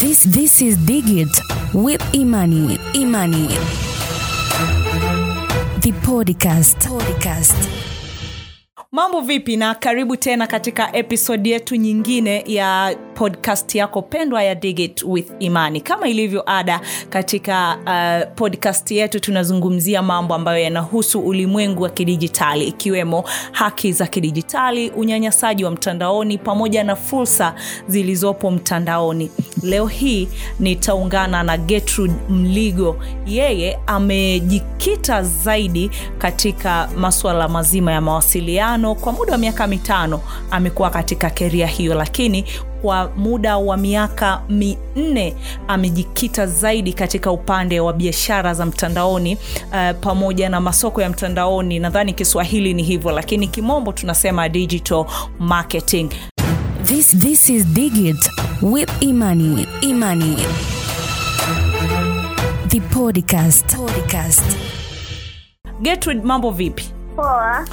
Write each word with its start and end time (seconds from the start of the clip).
This 0.00 0.24
this 0.24 0.62
is 0.62 0.76
Digit 0.86 1.28
with 1.74 2.00
Imani. 2.14 2.78
Imani. 2.94 3.48
The 5.84 5.92
podcast. 6.04 6.88
Podcast. 6.88 7.68
mambo 8.92 9.20
vipi 9.20 9.56
na 9.56 9.74
karibu 9.74 10.16
tena 10.16 10.46
katika 10.46 10.96
episodi 10.96 11.50
yetu 11.50 11.76
nyingine 11.76 12.44
ya 12.46 12.96
podcast 13.20 13.74
yako 13.74 14.02
pendwa 14.02 14.42
ya 14.42 14.54
digit 14.54 15.02
with 15.04 15.32
imani. 15.38 15.80
Kama 15.80 16.08
ilivyo 16.08 16.42
ada 16.50 16.80
katika 17.10 17.76
uh, 17.86 18.34
podcast 18.34 18.90
yetu 18.90 19.20
tunazungumzia 19.20 20.02
mambo 20.02 20.34
ambayo 20.34 20.58
yanahusu 20.64 21.20
ulimwengu 21.20 21.82
wa 21.82 21.90
kidijitali 21.90 22.64
ikiwemo 22.64 23.24
haki 23.52 23.92
za 23.92 24.06
kidijitali 24.06 24.90
unyanyasaji 24.90 25.64
wa 25.64 25.70
mtandaoni 25.70 26.38
pamoja 26.38 26.84
na 26.84 26.96
fursa 26.96 27.54
zilizopo 27.88 28.50
mtandaoni. 28.50 29.30
Leo 29.62 29.86
hii 29.86 30.28
nitaungana 30.60 31.42
na 31.42 31.56
Gertrude 31.56 32.14
mligo. 32.28 32.96
Yeye 33.26 33.78
amejikita 33.86 35.22
zaidi 35.22 35.90
katika 36.18 36.88
maswala 36.96 37.48
mazima 37.48 37.92
ya 37.92 38.00
mawasiliano. 38.00 38.94
Kwa 38.94 39.12
muda 39.12 39.32
wa 39.32 39.38
miaka 39.38 39.66
mitano 39.66 40.20
amekuwa 40.50 40.90
katika 40.90 41.30
keria 41.30 41.66
hiyo 41.66 41.94
lakini 41.94 42.44
kwa 42.82 43.10
muda 43.16 43.56
wa 43.58 43.76
miaka 43.76 44.42
minne 44.48 45.34
amejikita 45.68 46.46
zaidi 46.46 46.92
katika 46.92 47.30
upande 47.32 47.80
wa 47.80 47.92
biashara 47.92 48.54
za 48.54 48.66
mtandaoni 48.66 49.36
uh, 49.36 49.98
pamoja 50.00 50.48
na 50.48 50.60
masoko 50.60 51.02
ya 51.02 51.10
mtandaoni 51.10 51.78
nadhani 51.78 52.12
kiswahili 52.12 52.74
ni 52.74 52.82
hivyo 52.82 53.10
lakini 53.12 53.48
kimombo 53.48 53.92
tunasema 53.92 54.48
digital 54.48 55.04
marketing 55.38 56.08
This 56.84 57.16
this 57.18 57.48
is 57.50 57.66
Digit 57.66 58.30
with 58.62 58.90
Imani. 59.00 59.66
Imani. 59.80 60.36
The 62.68 62.80
podcast. 62.80 63.76
Podcast. 63.76 64.56
Gertrude 65.82 66.20
mambo 66.22 66.50
vipi 66.50 66.84
Poa. 67.16 67.66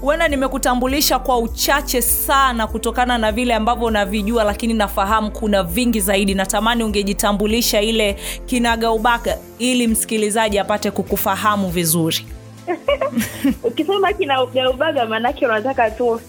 huenda 0.00 0.28
nimekutambulisha 0.28 1.18
kwa 1.18 1.38
uchache 1.38 2.02
sana 2.02 2.66
kutokana 2.66 3.18
na 3.18 3.32
vile 3.32 3.54
ambavyo 3.54 3.86
unavijua 3.86 4.44
lakini 4.44 4.74
nafahamu 4.74 5.30
kuna 5.30 5.62
vingi 5.62 6.00
zaidi 6.00 6.34
natamani 6.34 6.84
ungejitambulisha 6.84 7.80
ile 7.80 8.16
kinagaubaga 8.46 9.38
ili 9.58 9.86
msikilizaji 9.86 10.58
apate 10.58 10.90
kukufahamu 10.90 11.68
vizuri 11.68 12.26
Ukisema 13.64 14.12
kinagaubaga 14.12 15.06
maanake 15.06 15.46
unataka 15.46 15.90
tu 15.90 16.20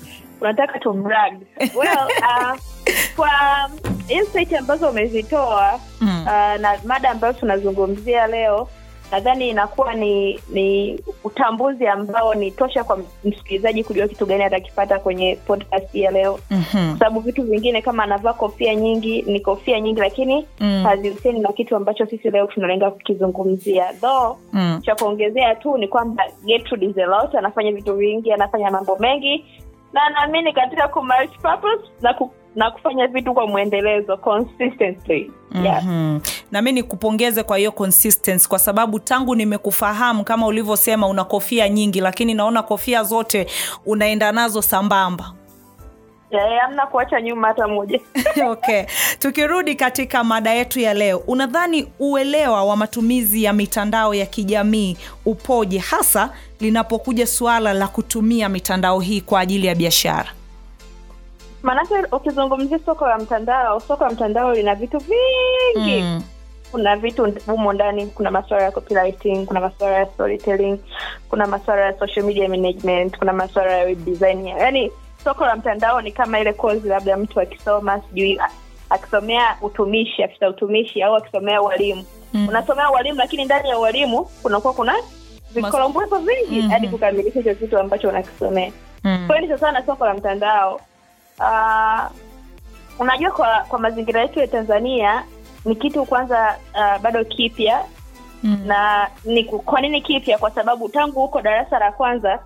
unataka 0.41 0.79
tu 0.79 0.93
brag. 0.93 1.33
Well, 1.75 2.07
uh, 2.29 2.59
kwa 3.15 3.29
insight 4.07 4.53
ambazo 4.53 4.89
umezitoa 4.89 5.79
Mm. 6.01 6.21
uh, 6.23 6.61
na 6.61 6.79
mada 6.85 7.09
ambayo 7.11 7.33
tunazungumzia 7.33 8.27
leo 8.27 8.67
nadhani 9.11 9.49
inakuwa 9.49 9.93
ni 9.93 10.39
ni 10.49 10.99
utambuzi 11.23 11.87
ambao 11.87 12.33
ni 12.35 12.51
tosha 12.51 12.83
kwa 12.83 12.99
msikilizaji 13.23 13.83
kujua 13.83 14.07
kitu 14.07 14.25
gani 14.25 14.43
atakipata 14.43 14.99
kwenye 14.99 15.35
podcast 15.47 15.95
ya 15.95 16.11
leo 16.11 16.39
mm-hmm. 16.51 16.89
kwa 16.89 16.99
sababu 16.99 17.19
vitu 17.19 17.43
vingine 17.43 17.81
kama 17.81 18.03
anavaa 18.03 18.33
kofia 18.33 18.75
nyingi 18.75 19.21
ni 19.21 19.39
kofia 19.39 19.79
nyingi 19.79 19.99
lakini 19.99 20.45
Mm. 20.59 20.83
hazihusiani 20.83 21.39
na 21.39 21.53
kitu 21.53 21.75
ambacho 21.75 22.05
sisi 22.05 22.29
leo 22.29 22.47
tunalenga 22.47 22.91
kukizungumzia 22.91 23.93
though 23.93 24.37
mm. 24.53 24.81
cha 24.85 24.95
kuongezea 24.95 25.55
tu 25.55 25.77
ni 25.77 25.87
kwamba 25.87 26.23
Gertrude 26.45 26.85
is 26.85 26.97
a 26.97 27.05
lot 27.05 27.37
anafanya 27.37 27.71
vitu 27.71 27.93
vingi 27.95 28.31
anafanya 28.31 28.71
mambo 28.71 28.97
mengi 28.99 29.45
na 29.93 30.09
naamini 30.09 30.53
katika 30.53 30.87
ku 30.87 31.01
purpose 31.41 31.83
na, 32.01 32.13
ku, 32.13 32.31
na 32.55 32.71
kufanya 32.71 33.07
vitu 33.07 33.33
kwa 33.33 33.47
mwendelezo 33.47 34.17
consistently 34.17 35.31
yeah. 35.63 35.83
Na 36.51 36.61
mi 36.61 36.71
nikupongeze 36.71 37.43
kwa 37.43 37.57
hiyo 37.57 37.71
consistency 37.71 38.47
kwa 38.49 38.59
sababu 38.59 38.99
tangu 38.99 39.35
nimekufahamu 39.35 40.23
kama 40.23 40.47
ulivyosema 40.47 41.07
una 41.07 41.23
kofia 41.23 41.69
nyingi 41.69 42.01
lakini 42.01 42.33
naona 42.33 42.63
kofia 42.63 43.03
zote 43.03 43.47
unaenda 43.85 44.31
nazo 44.31 44.61
sambamba. 44.61 45.33
Amna 46.65 46.87
kuacha 46.87 47.21
nyuma 47.21 47.47
hata 47.47 47.67
moja. 47.67 47.99
Okay. 48.51 48.83
Tukirudi 49.19 49.75
katika 49.75 50.23
mada 50.23 50.53
yetu 50.53 50.79
ya 50.79 50.93
leo 50.93 51.17
unadhani 51.17 51.87
uelewa 51.99 52.63
wa 52.63 52.75
matumizi 52.77 53.43
ya 53.43 53.53
mitandao 53.53 54.13
ya 54.13 54.25
kijamii 54.25 54.97
upoje 55.25 55.77
hasa 55.79 56.29
linapokuja 56.59 57.27
suala 57.27 57.73
la 57.73 57.87
kutumia 57.87 58.49
mitandao 58.49 58.99
hii 58.99 59.21
kwa 59.21 59.39
ajili 59.39 59.67
ya 59.67 59.75
biashara? 59.75 60.29
Maanake 61.63 61.93
ukizungumzia 62.11 62.79
soko 62.85 63.07
la 63.07 63.17
mtandao 63.17 63.79
soko 63.79 64.03
la 64.03 64.09
mtandao 64.09 64.53
lina 64.53 64.75
vitu 64.75 64.97
vingi. 64.97 66.01
Mm. 66.01 66.21
Kuna 66.71 66.95
vitu 66.95 67.33
humo 67.45 67.73
ndani 67.73 68.07
kuna 68.07 68.31
maswara 68.31 68.63
ya 68.63 68.71
copywriting 68.71 69.45
kuna 69.45 69.59
maswara 69.61 69.95
ya 69.97 70.05
storytelling 70.05 70.77
kuna 71.29 71.47
maswara 71.47 71.85
ya 71.85 71.99
social 71.99 72.25
media 72.25 72.49
management 72.49 73.17
kuna 73.17 73.33
maswara 73.33 73.77
ya 73.77 73.83
web 73.85 74.05
design 74.05 74.47
yaani 74.47 74.91
soko 75.23 75.45
la 75.45 75.55
mtandao 75.55 76.01
ni 76.01 76.11
kama 76.11 76.39
ile 76.39 76.53
kozi 76.53 76.87
labda 76.87 77.17
mtu 77.17 77.39
akisoma 77.41 78.01
sijui 78.01 78.39
akisomea 78.89 79.57
utumishi 79.61 80.23
afisa 80.23 80.49
utumishi 80.49 81.03
au 81.03 81.15
akisomea 81.15 81.61
ualimu 81.61 82.03
Mm. 82.33 82.47
unasomea 82.49 82.91
ualimu 82.91 83.17
lakini 83.19 83.45
ndani 83.45 83.69
ya 83.69 83.79
ualimu 83.79 84.25
kunakuwa 84.25 84.73
kuna 84.73 84.95
vikolombozo 85.53 86.17
vingi 86.19 86.59
Mhm. 86.59 86.69
hadi 86.69 86.87
kukamilisha 86.87 87.39
hicho 87.39 87.55
kitu 87.55 87.79
ambacho 87.79 88.09
unakisomea 88.09 88.71
Mm. 89.03 89.23
kwa 89.27 89.37
hiyo 89.39 89.55
ni 89.55 89.61
na 89.61 89.85
soko 89.85 90.05
la 90.05 90.13
mtandao 90.13 90.81
uh, 91.39 92.01
unajua 92.99 93.31
kwa 93.31 93.65
kwa 93.67 93.79
mazingira 93.79 94.21
yetu 94.21 94.39
ya 94.39 94.47
tanzania 94.47 95.23
ni 95.65 95.75
kitu 95.75 96.05
kwanza 96.05 96.55
uh, 96.73 97.01
bado 97.01 97.25
kipya. 97.25 97.83
Mm. 98.43 98.61
na 98.65 99.07
ni 99.25 99.43
kwa 99.43 99.81
nini 99.81 100.01
kipya? 100.01 100.37
Kwa 100.37 100.51
sababu 100.51 100.89
tangu 100.89 101.19
huko 101.21 101.41
darasa 101.41 101.79
la 101.79 101.91
kwanza 101.91 102.39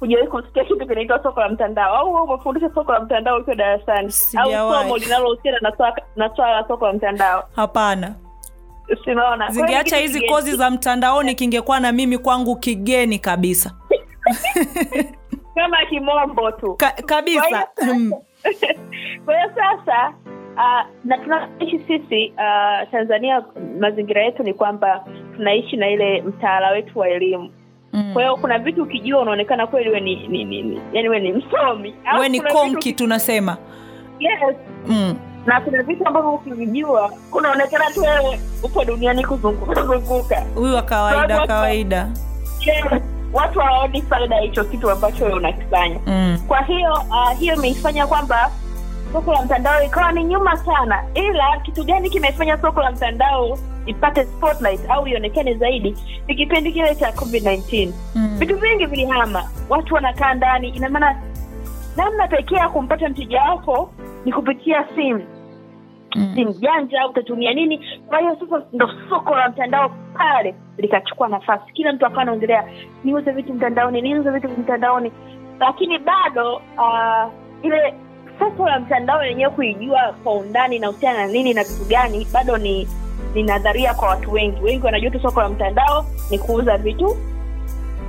hujawahi 0.00 0.28
kusikia 0.28 0.64
kitu 0.64 0.86
kinaitwa 0.86 1.22
soko 1.22 1.40
la 1.40 1.48
mtandao. 1.48 1.96
Au 1.96 2.12
umefundisha 2.24 2.70
soko 2.74 2.92
la 2.92 3.00
mtandao 3.00 3.38
ukiwa 3.38 3.56
darasani? 3.56 4.12
Au 4.36 4.50
somo 4.74 4.96
linalohusiana 4.96 5.58
na 5.62 5.70
swala- 5.70 6.52
la 6.52 6.64
soko 6.68 6.86
la 6.86 6.92
mtandao? 6.92 7.44
Hapana. 7.56 8.14
Ni 8.88 9.54
zingeacha 9.54 9.96
hizi 9.96 10.20
kozi 10.20 10.56
za 10.56 10.70
mtandaoni 10.70 11.34
kingekuwa 11.34 11.80
na 11.80 11.92
mimi 11.92 12.18
kwangu 12.18 12.56
kigeni 12.56 13.18
kabisa. 13.18 13.74
Kama 15.54 15.76
kimombo 15.88 16.50
tu. 16.52 16.74
Ka, 16.74 16.90
kabisa. 16.90 17.40
Kwa 17.40 17.84
hiyo- 17.84 17.94
Mm. 17.94 18.12
kwa 19.24 19.34
hiyo 19.36 19.50
sasa 19.54 20.12
uh, 20.56 20.86
na 21.04 21.18
tunaishi 21.18 21.78
sisi 21.86 22.32
uh, 22.36 22.90
tanzania 22.90 23.42
mazingira 23.80 24.22
yetu 24.22 24.42
ni 24.42 24.54
kwamba 24.54 25.04
tunaishi 25.36 25.76
na 25.76 25.88
ile 25.88 26.22
mtaala 26.22 26.70
wetu 26.70 26.98
wa 26.98 27.08
elimu. 27.08 27.50
Mm. 27.92 28.10
kwa 28.12 28.22
hiyo 28.22 28.36
kuna 28.36 28.58
vitu 28.58 28.82
ukijua 28.82 29.20
unaonekana 29.22 29.66
kweli 29.66 29.90
we 29.90 30.00
ni, 30.00 30.28
ni, 30.28 30.44
ni, 30.44 30.62
ni 30.62 30.80
yani 30.92 31.08
we 31.08 31.20
ni 31.20 31.32
msomi. 31.32 31.94
We 32.20 32.28
ni 32.28 32.40
konki 32.40 32.88
vitu, 32.88 32.98
tunasema. 32.98 33.56
Yes, 34.20 34.56
mm. 34.86 35.16
na 35.46 35.60
kuna 35.60 35.82
vitu 35.82 36.06
ambavyo 36.06 36.30
ukivijua 36.34 37.12
unaonekana 37.32 37.84
tu 37.90 38.00
wewe 38.00 38.40
upo 38.62 38.84
duniani 38.84 39.24
kuzunguka. 39.24 40.40
Huyu 40.54 40.74
wa 40.74 40.82
kawaida 40.82 41.34
Watu- 41.36 41.46
kawaida. 41.48 42.08
Yes, 42.66 43.02
watu 43.32 43.60
hawaoni 43.60 44.02
faida 44.02 44.36
hicho 44.40 44.64
kitu 44.64 44.90
ambacho 44.90 45.24
wewe 45.24 45.36
unakifanya. 45.36 46.00
Mm. 46.06 46.38
kwa 46.48 46.60
hiyo 46.62 46.92
uh, 46.92 47.38
hiyo 47.38 47.54
imeifanya 47.54 48.06
kwamba 48.06 48.50
soko 49.12 49.32
la 49.32 49.42
mtandao 49.42 49.82
ikawa 49.84 50.12
ni 50.12 50.24
nyuma 50.24 50.56
sana. 50.56 51.04
Ila 51.14 51.60
kitu 51.62 51.84
gani 51.84 52.10
kimefanya 52.10 52.58
soko 52.58 52.82
la 52.82 52.90
mtandao 52.90 53.58
ipate 53.86 54.24
spotlight 54.24 54.90
au 54.90 55.06
ionekane 55.08 55.54
zaidi 55.54 55.96
ni 56.28 56.34
kipindi 56.34 56.72
kile 56.72 56.94
cha 56.94 57.12
covid 57.12 57.42
19 57.46 57.92
Mm. 58.14 58.36
vitu 58.38 58.56
vingi 58.56 58.86
vilihama. 58.86 59.50
Watu 59.68 59.94
wanakaa 59.94 60.34
ndani. 60.34 60.68
Inamaana 60.68 61.22
namna 61.96 62.28
pekee 62.28 62.54
ya 62.56 62.68
kumpata 62.68 63.08
mteja 63.08 63.42
wako 63.42 63.90
ni 64.24 64.32
kupitia 64.32 64.84
simu. 64.94 65.24
Mm. 66.16 66.32
simu 66.34 66.52
janja 66.52 67.08
utatumia 67.08 67.54
nini? 67.54 68.00
Kwa 68.08 68.18
hiyo 68.18 68.36
sasa 68.40 68.62
ndo 68.72 68.90
soko 69.10 69.34
la 69.36 69.48
mtandao 69.48 69.88
pale 70.18 70.54
likachukua 70.78 71.28
nafasi. 71.28 71.72
Kila 71.72 71.92
mtu 71.92 72.06
akawa 72.06 72.22
anaongelea 72.22 72.64
niuze 73.04 73.30
vitu 73.32 73.54
mtandaoni 73.54 74.02
niuze 74.02 74.30
vitu 74.30 74.48
mtandaoni. 74.48 75.12
Lakini 75.60 75.98
bado 75.98 76.54
uh, 76.56 77.32
ile 77.62 77.94
soko 78.38 78.68
la 78.68 78.80
mtandao 78.80 79.22
lenyewe 79.22 79.50
kuijua 79.50 80.14
kwa 80.24 80.34
undani 80.34 80.76
inahusiana 80.76 81.18
na 81.18 81.26
nini 81.32 81.54
na 81.54 81.64
vitu 81.64 81.84
gani 81.84 82.26
bado 82.32 82.56
ni 82.58 82.88
ni 83.34 83.42
nadharia 83.42 83.94
kwa 83.94 84.08
watu 84.08 84.32
wengi 84.32 84.60
wengi 84.62 84.84
wanajua 84.86 85.10
tu 85.10 85.20
soko 85.20 85.40
la 85.40 85.48
mtandao 85.48 86.06
ni 86.30 86.38
kuuza 86.38 86.76
vitu 86.76 87.16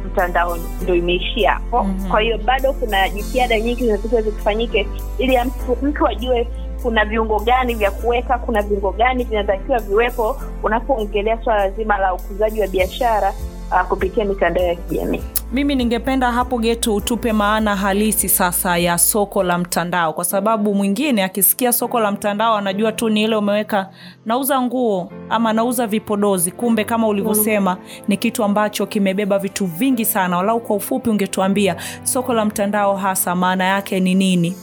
mtandaoni 0.06 0.64
ndo 0.82 0.96
imeishia 0.96 1.52
hapo 1.52 1.84
Mhm. 1.84 2.10
kwa 2.10 2.22
hiyo 2.22 2.38
bado 2.38 2.74
kuna 2.74 3.10
jitihada 3.10 3.60
nyingi 3.60 3.86
zinatakiwa 3.86 4.22
zikifanyike 4.22 4.88
ili 5.18 5.38
mtu, 5.46 5.78
mtu 5.86 6.08
ajue 6.08 6.48
kuna 6.84 7.06
viungo 7.06 7.40
gani 7.40 7.76
vya 7.76 7.92
kuweka 7.92 8.38
kuna 8.38 8.62
viungo 8.62 8.92
gani 8.92 9.24
vinatakiwa 9.24 9.80
viwepo 9.80 10.38
unapoongelea 10.64 11.44
swala 11.44 11.70
zima 11.72 11.98
la 11.98 12.14
ukuzaji 12.14 12.62
wa 12.62 12.68
biashara 12.68 13.34
uh, 13.72 13.82
kupitia 13.88 14.26
mitandao 14.26 14.64
ya 14.64 14.76
kijamii. 14.76 15.22
Mimi 15.52 15.76
ningependa 15.76 16.32
hapo 16.32 16.58
getu 16.58 16.96
utupe 16.96 17.34
maana 17.34 17.76
halisi 17.76 18.30
sasa 18.30 18.78
ya 18.78 18.98
soko 18.98 19.44
la 19.44 19.58
mtandao 19.58 20.14
kwa 20.14 20.26
sababu 20.26 20.76
mwingine 20.76 21.24
akisikia 21.24 21.74
soko 21.74 22.00
la 22.00 22.12
mtandao 22.12 22.56
anajua 22.58 22.92
tu 22.92 23.10
ni 23.10 23.24
ile 23.24 23.36
umeweka 23.36 23.90
nauza 24.26 24.62
nguo 24.62 25.12
ama 25.30 25.54
nauza 25.54 25.88
vipodozi 25.88 26.52
kumbe 26.52 26.84
kama 26.84 27.08
ulivyosema 27.08 27.78
ni 28.08 28.18
kitu 28.18 28.44
ambacho 28.44 28.86
kimebeba 28.86 29.40
vitu 29.40 29.66
vingi 29.66 30.06
sana. 30.06 30.38
Walau 30.38 30.60
kwa 30.60 30.76
ufupi 30.76 31.10
ungetuambia 31.10 31.76
soko 32.04 32.34
la 32.34 32.46
mtandao 32.46 32.96
hasa 32.96 33.36
maana 33.36 33.64
yake 33.64 34.00
ni 34.00 34.16
nini? 34.16 34.56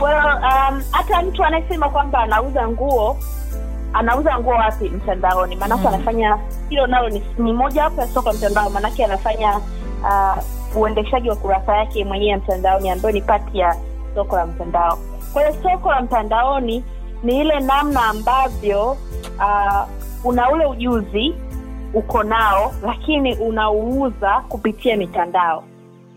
Well, 0.00 0.16
um, 0.26 0.82
hata 0.90 1.22
mtu 1.22 1.44
anayesema 1.44 1.88
kwamba 1.90 2.18
anauza 2.18 2.68
nguo 2.68 3.16
anauza 3.92 4.38
nguo 4.38 4.52
wapi 4.54 4.88
mtandaoni? 4.88 5.56
Maanake 5.56 5.80
Mm. 5.88 5.94
anafanya 5.94 6.38
hilo 6.68 6.86
nalo 6.86 7.08
ni, 7.08 7.22
ni 7.38 7.52
moja 7.52 7.84
wapo 7.84 8.00
ya 8.00 8.06
soko 8.06 8.28
la 8.28 8.34
mtandao. 8.34 8.70
Maanake 8.70 9.04
anafanya 9.04 9.56
uh, 10.02 10.76
uendeshaji 10.76 11.28
wa 11.30 11.36
kurasa 11.36 11.76
yake 11.76 12.04
mwenyewe 12.04 12.30
ya 12.30 12.38
mtandaoni 12.38 12.90
ambayo 12.90 13.14
ni 13.14 13.22
pati 13.22 13.58
ya 13.58 13.76
soko 14.14 14.36
la 14.36 14.46
mtandao. 14.46 14.98
Kwa 15.32 15.42
hiyo 15.42 15.62
soko 15.62 15.90
la 15.90 16.00
mtandaoni 16.02 16.84
ni 17.22 17.40
ile 17.40 17.60
namna 17.60 18.04
ambavyo 18.04 18.90
uh, 19.38 19.88
una 20.24 20.50
ule 20.50 20.66
ujuzi 20.66 21.34
uko 21.94 22.22
nao 22.22 22.72
lakini 22.82 23.34
unauuza 23.34 24.40
kupitia 24.48 24.96
mitandao 24.96 25.64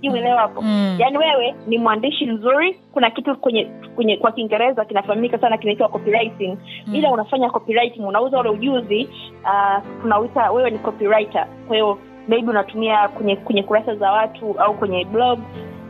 uelewa 0.09 0.39
hapo. 0.41 0.61
Mm. 0.61 0.95
yaani 0.99 1.17
wewe 1.17 1.55
ni 1.67 1.77
mwandishi 1.77 2.25
mzuri 2.25 2.79
kuna 2.93 3.09
kitu 3.11 3.35
kwenye 3.35 3.67
kwenye 3.95 4.17
kwa 4.17 4.31
kiingereza 4.31 4.85
kinafahamika 4.85 5.37
sana 5.39 5.57
kinaitwa 5.57 5.89
copywriting. 5.89 6.57
Mm. 6.87 6.95
ila 6.95 7.11
unafanya 7.11 7.49
copywriting 7.49 8.05
unauza 8.07 8.39
ule 8.39 8.49
ujuzi 8.49 9.09
uh, 9.43 9.83
tunauita 10.01 10.51
wewe 10.51 10.69
ni 10.71 10.79
copywriter. 10.79 11.47
Kwa 11.67 11.75
hiyo 11.75 11.97
maybe 12.27 12.49
unatumia 12.49 13.07
kwenye 13.07 13.35
kwenye 13.35 13.63
kurasa 13.63 13.95
za 13.95 14.11
watu 14.11 14.59
au 14.59 14.73
kwenye 14.73 15.05
blog 15.05 15.39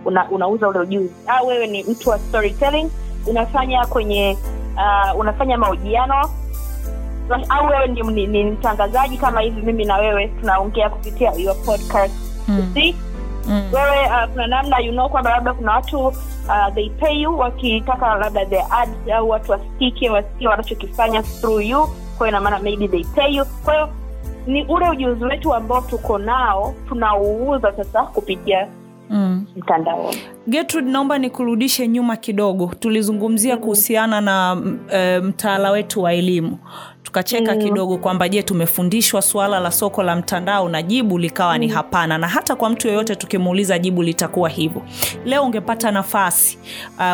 una, 0.06 0.30
unauza 0.32 0.68
ule 0.68 0.80
ujuzi. 0.80 1.14
Au 1.28 1.48
wewe 1.48 1.68
ni 1.68 1.84
mtu 1.84 2.10
wa 2.10 2.20
storytelling 2.20 2.90
unafanya 3.28 3.86
kwenye 3.86 4.38
uh, 4.76 5.20
unafanya 5.20 5.58
mahojiano. 5.58 6.30
Au 7.50 7.66
wewe 7.68 7.88
ni, 7.88 8.02
ni, 8.02 8.28
ni 8.28 8.44
mtangazaji 8.44 9.18
kama 9.18 9.42
hivi 9.42 9.62
mimi 9.62 9.86
na 9.86 9.98
wewe 9.98 10.28
tunaongea 10.28 10.90
kupitia 10.90 11.32
your 11.38 11.56
podcast. 11.66 12.16
Mm. 12.48 12.72
see 12.74 12.96
Mm. 13.48 13.70
wewe 13.74 14.06
uh, 14.06 14.30
kuna 14.32 14.48
namna 14.48 14.80
you 14.80 14.92
know 14.92 15.10
kwamba 15.10 15.30
labda 15.30 15.54
kuna 15.54 15.72
watu 15.72 16.00
uh, 16.08 16.14
they 16.76 16.90
pay 16.90 17.22
you 17.22 17.38
wakitaka 17.40 18.16
labda 18.16 18.46
the 18.46 18.62
ads 18.70 19.10
au 19.16 19.30
watu 19.30 19.52
wasikike 19.52 20.10
wasikie 20.10 20.48
wanachokifanya 20.48 21.24
through 21.24 21.62
you 21.66 21.80
kwa 22.18 22.28
hiyo 22.28 22.40
inamaana 22.40 22.60
maybe 22.60 22.88
they 22.88 23.04
pay 23.04 23.36
you 23.36 23.46
kwa 23.66 23.74
hiyo 23.74 23.90
ni 24.48 24.66
ule 24.66 24.90
ujuzi 24.90 25.24
wetu 25.24 25.54
ambao 25.54 25.82
tuko 25.82 26.18
nao 26.18 26.74
tunauuza 26.90 27.74
sasa 27.78 28.04
kupitia 28.04 28.68
Mm. 29.10 29.46
mtandaoni 29.58 30.18
Gertrude, 30.48 30.92
naomba 30.92 31.18
nikurudishe 31.18 31.88
nyuma 31.88 32.16
kidogo. 32.16 32.72
Tulizungumzia 32.80 33.58
kuhusiana 33.58 34.22
na 34.22 34.56
mm, 34.56 34.80
e, 34.94 35.20
mtaala 35.20 35.72
wetu 35.72 36.04
wa 36.04 36.14
elimu, 36.14 36.58
tukacheka 37.12 37.56
Mm. 37.56 37.62
kidogo 37.62 37.98
kwamba 37.98 38.30
je, 38.30 38.44
tumefundishwa 38.44 39.22
suala 39.22 39.60
la 39.60 39.72
soko 39.72 40.04
la 40.04 40.16
mtandao, 40.16 40.70
na 40.70 40.82
jibu 40.84 41.18
likawa 41.18 41.58
ni 41.58 41.68
hapana, 41.68 42.18
na 42.18 42.28
hata 42.28 42.56
kwa 42.56 42.70
mtu 42.70 42.88
yeyote 42.88 43.16
tukimuuliza 43.16 43.80
jibu 43.80 44.04
litakuwa 44.04 44.50
hivyo. 44.50 44.82
Leo 45.26 45.44
ungepata 45.44 45.92
nafasi 45.92 46.58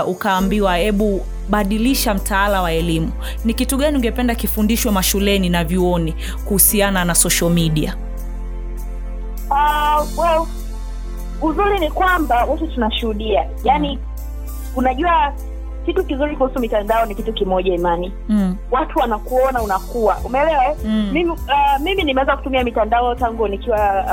uh, 0.03 0.09
ukaambiwa 0.09 0.77
hebu 0.77 1.25
badilisha 1.49 2.13
mtaala 2.13 2.61
wa 2.61 2.71
elimu, 2.71 3.11
ni 3.45 3.53
kitu 3.53 3.77
gani 3.77 3.97
ungependa 3.97 4.35
kifundishwe 4.35 4.91
mashuleni 4.91 5.49
na 5.49 5.63
vyuoni 5.63 6.15
kuhusiana 6.45 7.05
na 7.05 7.15
social 7.15 7.51
media? 7.51 7.95
uh, 9.49 10.19
well 10.19 10.45
uzuri 11.41 11.79
ni 11.79 11.91
kwamba 11.91 12.45
wote 12.45 12.67
tunashuhudia 12.67 13.49
yani 13.63 13.99
unajua 14.75 15.33
kitu 15.87 16.03
kizuri 16.05 16.35
kuhusu 16.35 16.59
mitandao 16.59 17.05
ni 17.05 17.15
kitu 17.15 17.33
kimoja 17.33 17.73
imani. 17.73 18.13
Mm. 18.29 18.55
watu 18.71 18.99
wanakuona 18.99 19.61
unakuwa. 19.61 20.17
Umeelewa 20.25 20.65
eh? 20.65 20.75
Mm. 20.85 21.09
mimi, 21.13 21.29
uh, 21.31 21.37
mimi 21.83 22.03
nimeweza 22.03 22.37
kutumia 22.37 22.63
mitandao 22.63 23.15
tangu 23.15 23.47
nikiwa 23.47 24.05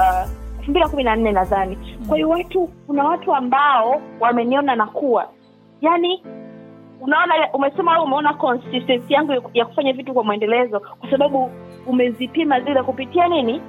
elfu 0.58 0.70
mbili 0.70 0.84
na 0.84 0.88
kumi 0.90 1.02
na 1.04 1.16
nne 1.16 1.32
nadhani. 1.32 1.78
Kwa 2.08 2.16
hiyo 2.16 2.28
watu 2.28 2.66
kuna 2.86 3.04
watu 3.04 3.34
ambao 3.34 4.00
wameniona 4.20 4.76
nakuwa 4.76 5.28
yaani 5.80 6.22
unaona 7.00 7.34
umesema 7.52 7.94
au 7.94 8.04
umeona 8.04 8.34
consistency 8.34 9.14
yangu 9.14 9.32
ya- 9.32 9.42
ya 9.54 9.64
kufanya 9.66 9.92
vitu 9.92 10.14
kwa 10.14 10.24
mwendelezo 10.24 10.80
kwa 10.80 11.10
sababu 11.10 11.50
umezipima 11.86 12.60
zile 12.60 12.82
kupitia 12.82 13.28
nini? 13.28 13.60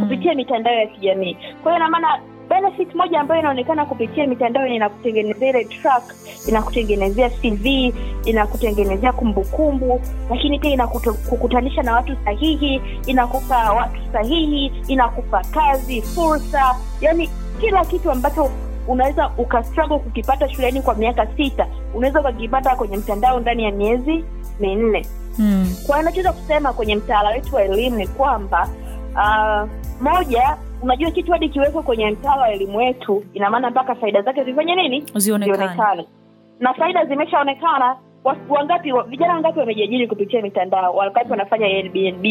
Kupitia 0.00 0.34
mitandao 0.34 0.74
ya 0.74 0.86
kijamii. 0.86 1.34
Kwa 1.62 1.72
hiyo 1.72 1.76
inamaana 1.86 2.20
benefit 2.48 2.94
moja 2.94 3.20
ambayo 3.20 3.40
inaonekana 3.40 3.86
kupitia 3.86 4.26
mitandao 4.26 4.66
ni 4.68 4.76
inakutengenezea 4.76 5.48
ile 5.48 5.64
track 5.64 6.02
inakutengenezea 6.48 7.30
cv 7.30 7.66
inakutengenezea 8.24 9.12
kumbukumbu 9.12 10.00
lakini 10.30 10.58
pia 10.58 10.70
inakukutanisha 10.70 11.82
na 11.82 11.92
watu 11.94 12.16
sahihi 12.24 12.80
inakupa 13.06 13.72
watu 13.72 14.00
sahihi 14.12 14.72
inakupa 14.88 15.42
kazi 15.44 16.02
fursa 16.02 16.76
yani 17.00 17.30
kila 17.60 17.84
kitu 17.84 18.10
ambacho 18.10 18.50
unaweza 18.88 19.30
ukastrago 19.38 19.98
kukipata 19.98 20.48
shuleni 20.48 20.82
kwa 20.82 20.94
miaka 20.94 21.26
sita 21.36 21.66
unaweza 21.94 22.20
ukakipata 22.20 22.76
kwenye 22.76 22.96
mtandao 22.96 23.40
ndani 23.40 23.64
ya 23.64 23.70
miezi 23.72 24.24
minne 24.60 25.06
hmm. 25.36 25.74
kwa 25.86 25.96
anachoweza 25.96 26.32
kusema 26.32 26.72
kwenye 26.72 26.96
mtaala 26.96 27.28
wetu 27.30 27.54
wa 27.54 27.64
elimu 27.64 27.96
ni 27.96 28.06
kwamba 28.06 28.68
uh, 29.14 29.68
moja 30.00 30.56
unajua 30.84 31.10
kitu 31.10 31.32
hadi 31.32 31.48
kiwekwe 31.48 31.82
kwenye 31.82 32.10
mtaala 32.10 32.42
wa 32.42 32.50
elimu 32.52 32.76
wetu 32.78 33.24
ina 33.34 33.50
maana 33.50 33.70
mpaka 33.70 33.94
faida 33.94 34.22
zake 34.22 34.44
zifanye 34.44 34.74
nini? 34.74 35.04
Zionekane. 35.46 36.06
na 36.60 36.74
faida 36.74 37.04
zimeshaonekana 37.04 37.96
wangapi 38.48 38.92
wa- 38.92 39.02
vijana 39.02 39.32
wangapi 39.34 39.58
wamejiajiri 39.60 40.08
kupitia 40.08 40.42
mitandao? 40.42 40.94
Wangapi 40.94 41.30
wanafanya 41.30 41.66
airbnb 41.66 42.26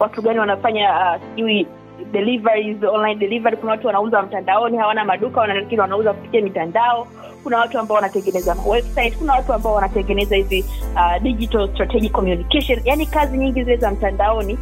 watu 0.00 0.22
gani 0.22 0.38
wanafanya 0.38 1.16
uh, 1.36 1.66
deliveries 2.12 2.82
online 2.82 3.14
delivery? 3.14 3.56
Kuna 3.56 3.72
watu 3.72 3.86
wanauza 3.86 4.22
mtandaoni 4.22 4.76
hawana 4.76 5.04
maduka 5.04 5.46
lakini 5.46 5.80
wanauza 5.80 6.12
kupitia 6.12 6.42
mitandao. 6.42 7.06
Kuna 7.42 7.58
watu 7.58 7.78
ambao 7.78 7.94
wanatengeneza 7.94 8.56
website 8.68 9.18
kuna 9.18 9.32
watu 9.32 9.52
ambao 9.52 9.74
wanatengeneza 9.74 10.36
hizi 10.36 10.64
uh, 10.94 11.22
digital 11.22 11.68
strategic 11.74 12.12
communication. 12.12 12.80
Yani 12.84 13.06
kazi 13.06 13.38
nyingi 13.38 13.62
zile 13.64 13.76
za 13.76 13.90
mtandaoni 13.90 14.58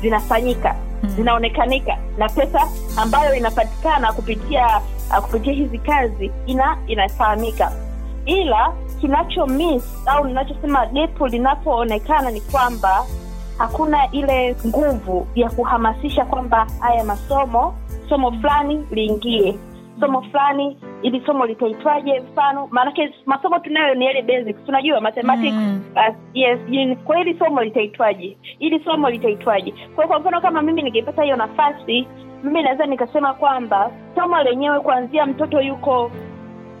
zinafanyika. 0.00 0.76
Zinaonekanika. 1.04 1.96
Na 2.18 2.28
pesa 2.28 2.68
ambayo 2.96 3.34
inapatikana 3.34 4.12
kupitia 4.12 4.80
uh, 5.10 5.18
kupitia 5.18 5.52
hizi 5.52 5.78
kazi 5.78 6.30
ina 6.46 6.78
inafahamika. 6.86 7.72
Ila 8.26 8.72
kinacho 9.00 9.46
miss 9.46 9.84
au 10.06 10.24
ninachosema 10.24 10.86
depo 10.86 11.28
linapoonekana 11.28 12.30
ni 12.30 12.40
kwamba 12.40 13.06
hakuna 13.58 14.10
ile 14.10 14.56
nguvu 14.66 15.26
ya 15.34 15.50
kuhamasisha 15.50 16.24
kwamba 16.24 16.66
haya 16.80 17.04
masomo 17.04 17.74
somo 18.08 18.32
fulani 18.32 18.86
liingie 18.90 19.58
somo 20.00 20.22
fulani 20.22 20.78
ili 21.02 21.22
somo 21.26 21.46
litaitwaje 21.46 22.20
mfano 22.20 22.68
maanake 22.70 23.14
masomo 23.26 23.58
tunayo 23.58 23.94
ni 23.94 24.04
yale 24.06 24.22
basics. 24.22 24.64
Tunajua 24.66 25.00
mathematics 25.00 25.54
Mm. 25.54 25.80
uh, 25.96 26.14
yes 26.34 26.58
in, 26.70 26.96
kwa 26.96 27.16
hili 27.18 27.38
somo 27.38 27.62
litaitwaje? 27.62 28.36
Ili 28.58 28.80
somo 28.84 29.10
litaitwaje? 29.10 29.74
Kwa 29.96 30.06
kwa 30.06 30.18
mfano 30.20 30.40
kama 30.40 30.62
mimi 30.62 30.82
ningepata 30.82 31.22
hiyo 31.22 31.36
nafasi 31.36 32.08
mimi 32.42 32.62
naweza 32.62 32.86
nikasema 32.86 33.34
kwamba 33.34 33.90
somo 34.14 34.42
lenyewe 34.42 34.80
kuanzia 34.80 35.26
mtoto 35.26 35.60
yuko 35.60 36.04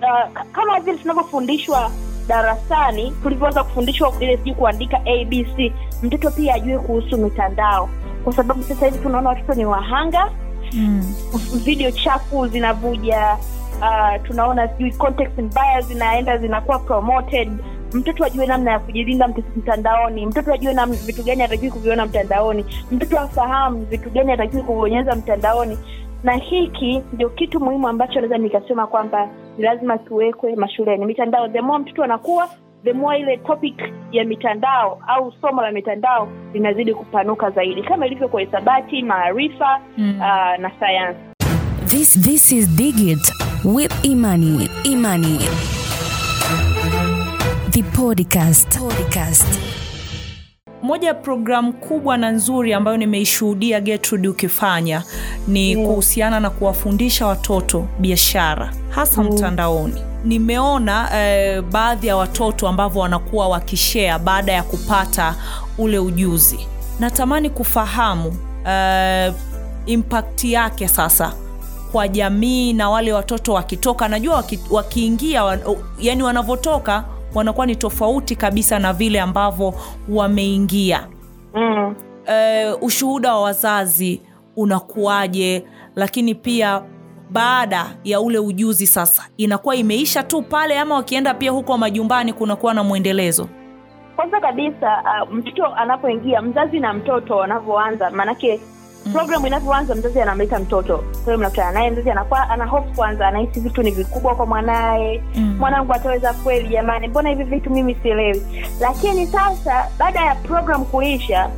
uh, 0.02 0.42
kama 0.52 0.80
vile 0.80 0.98
tunavyofundishwa 0.98 1.90
darasani 2.28 3.12
tulivyoweza 3.22 3.64
kufundishwa 3.64 4.12
ile 4.20 4.36
sijui 4.36 4.54
kuandika 4.54 4.96
abc 4.96 5.72
mtoto 6.02 6.30
pia 6.30 6.54
ajue 6.54 6.78
kuhusu 6.78 7.18
mitandao. 7.18 7.88
Kwa 8.24 8.32
sababu 8.32 8.62
sasa 8.62 8.86
hivi 8.86 8.98
tunaona 8.98 9.28
watoto 9.28 9.54
ni 9.54 9.64
wahanga 9.66 10.30
Mm. 10.76 11.14
video 11.64 11.90
chafu 11.90 12.46
zinavuja 12.46 13.36
uh, 13.80 14.22
tunaona 14.26 14.68
sijui 14.68 14.92
context 14.92 15.38
mbaya 15.38 15.80
zinaenda 15.80 16.38
zinakuwa 16.38 16.78
promoted. 16.78 17.52
Mtoto 17.92 18.24
ajue 18.24 18.46
namna 18.46 18.70
ya 18.70 18.78
kujilinda 18.78 19.28
mtandaoni. 19.56 20.26
Mtoto 20.26 20.52
ajue 20.52 20.74
na 20.74 20.86
vitu 20.86 21.22
gani 21.22 21.42
atakiwi 21.42 21.70
kuviona 21.70 22.06
mtandaoni. 22.06 22.64
Mtoto 22.90 23.18
afahamu 23.20 23.84
vitu 23.84 24.10
gani 24.10 24.32
atakiwi 24.32 24.62
kubonyeza 24.62 25.14
mtandaoni. 25.14 25.78
Na 26.24 26.32
hiki 26.32 27.02
ndio 27.12 27.28
kitu 27.28 27.60
muhimu 27.60 27.88
ambacho 27.88 28.14
naweza 28.14 28.38
nikasema 28.38 28.86
kwamba 28.86 29.28
lazima 29.58 29.98
kiwekwe 29.98 30.56
mashuleni. 30.56 31.04
Mitandao 31.06 31.48
the 31.48 31.60
more 31.60 31.78
mtoto 31.82 32.04
anakuwa 32.04 32.48
the 32.86 32.92
more 32.92 33.18
ile 33.18 33.36
topic 33.36 33.74
ya 34.12 34.24
mitandao 34.24 34.98
au 35.08 35.32
somo 35.40 35.62
la 35.62 35.70
mitandao 35.72 36.28
linazidi 36.54 36.94
kupanuka 36.94 37.50
zaidi 37.50 37.82
kama 37.82 38.06
ilivyo 38.06 38.28
kwa 38.28 38.40
hisabati 38.40 39.02
maarifa 39.02 39.80
Mm. 39.98 40.10
uh, 40.20 40.60
na 40.62 40.70
sayansi 40.80 41.20
This 41.86 42.20
this 42.22 42.52
is 42.52 42.68
Digit 42.76 43.32
with 43.64 44.04
Imani. 44.04 44.70
Imani. 44.84 45.38
The 47.70 47.82
podcast. 47.82 48.78
Podcast. 48.78 49.60
moja 50.82 51.08
ya 51.08 51.14
programu 51.14 51.72
kubwa 51.72 52.16
na 52.16 52.30
nzuri 52.30 52.72
ambayo 52.72 52.96
nimeishuhudia 52.96 53.80
Gertrude 53.80 54.28
ukifanya 54.28 55.02
ni 55.48 55.76
kuhusiana 55.76 56.40
na 56.40 56.50
kuwafundisha 56.50 57.26
watoto 57.26 57.88
biashara 58.00 58.72
hasa 58.88 59.22
mtandaoni 59.22 60.02
nimeona 60.26 61.08
eh, 61.20 61.62
baadhi 61.62 62.06
ya 62.06 62.16
watoto 62.16 62.68
ambavyo 62.68 63.00
wanakuwa 63.00 63.48
wakishea 63.48 64.18
baada 64.18 64.52
ya 64.52 64.62
kupata 64.62 65.34
ule 65.78 65.98
ujuzi. 65.98 66.66
Natamani 67.00 67.50
kufahamu 67.50 68.36
eh, 68.68 69.32
impact 69.86 70.44
yake 70.44 70.88
sasa 70.88 71.32
kwa 71.92 72.08
jamii 72.08 72.72
na 72.72 72.90
wale 72.90 73.12
watoto 73.12 73.52
wakitoka. 73.52 74.08
Najua 74.08 74.34
waki, 74.36 74.58
wakiingia 74.70 75.44
wa, 75.44 75.58
yani 75.98 76.22
wanavyotoka 76.22 77.04
wanakuwa 77.34 77.66
ni 77.66 77.76
tofauti 77.76 78.36
kabisa 78.36 78.78
na 78.78 78.92
vile 78.92 79.20
ambavyo 79.20 79.74
wameingia. 80.08 81.08
Mm. 81.54 81.94
Eh, 82.26 82.76
ushuhuda 82.80 83.34
wa 83.34 83.40
wazazi 83.42 84.20
unakuwaje? 84.56 85.64
Lakini 85.96 86.34
pia 86.34 86.82
baada 87.30 87.86
ya 88.04 88.20
ule 88.20 88.38
ujuzi 88.38 88.86
sasa 88.86 89.26
inakuwa 89.36 89.76
imeisha 89.76 90.22
tu 90.22 90.42
pale 90.42 90.78
ama 90.78 90.94
wakienda 90.94 91.34
pia 91.34 91.50
huko 91.50 91.78
majumbani 91.78 92.32
kunakuwa 92.32 92.74
na 92.74 92.84
mwendelezo? 92.84 93.48
Kwanza 94.16 94.40
kabisa 94.40 95.02
uh, 95.22 95.32
mtoto 95.34 95.66
anapoingia 95.66 96.42
mzazi 96.42 96.80
na 96.80 96.92
mtoto 96.92 97.36
wanavyoanza 97.36 98.10
maanake 98.10 98.60
mm. 99.06 99.12
programu 99.12 99.46
inavyoanza 99.46 99.94
mzazi 99.94 100.20
anamleta 100.20 100.58
mtoto. 100.58 100.96
Kwa 100.98 101.24
hiyo 101.24 101.38
mnakutana 101.38 101.72
naye 101.72 101.90
mzazi 101.90 102.10
anakuwa 102.10 102.50
ana 102.50 102.66
hofu 102.66 102.92
kwanza 102.96 103.28
anahisi 103.28 103.60
vitu 103.60 103.82
ni 103.82 103.90
vikubwa 103.90 104.34
kwa 104.34 104.46
mwanaye. 104.46 105.22
Mm. 105.34 105.56
mwanangu 105.58 105.92
ataweza 105.92 106.32
kweli 106.32 106.68
jamani 106.68 107.08
mbona 107.08 107.28
hivi 107.28 107.44
vitu 107.44 107.70
mimi 107.70 107.94
sielewi? 108.02 108.42
Lakini 108.80 109.26
sasa 109.26 109.88
baada 109.98 110.20
ya 110.20 110.34
program 110.34 110.84
kuisha 110.84 111.50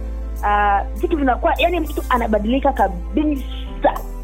uh, 0.42 1.00
vitu 1.00 1.16
vinakuwa 1.16 1.54
yani 1.58 1.80
mtoto 1.80 2.02
anabadilika 2.08 2.72
kabisa. 2.72 3.44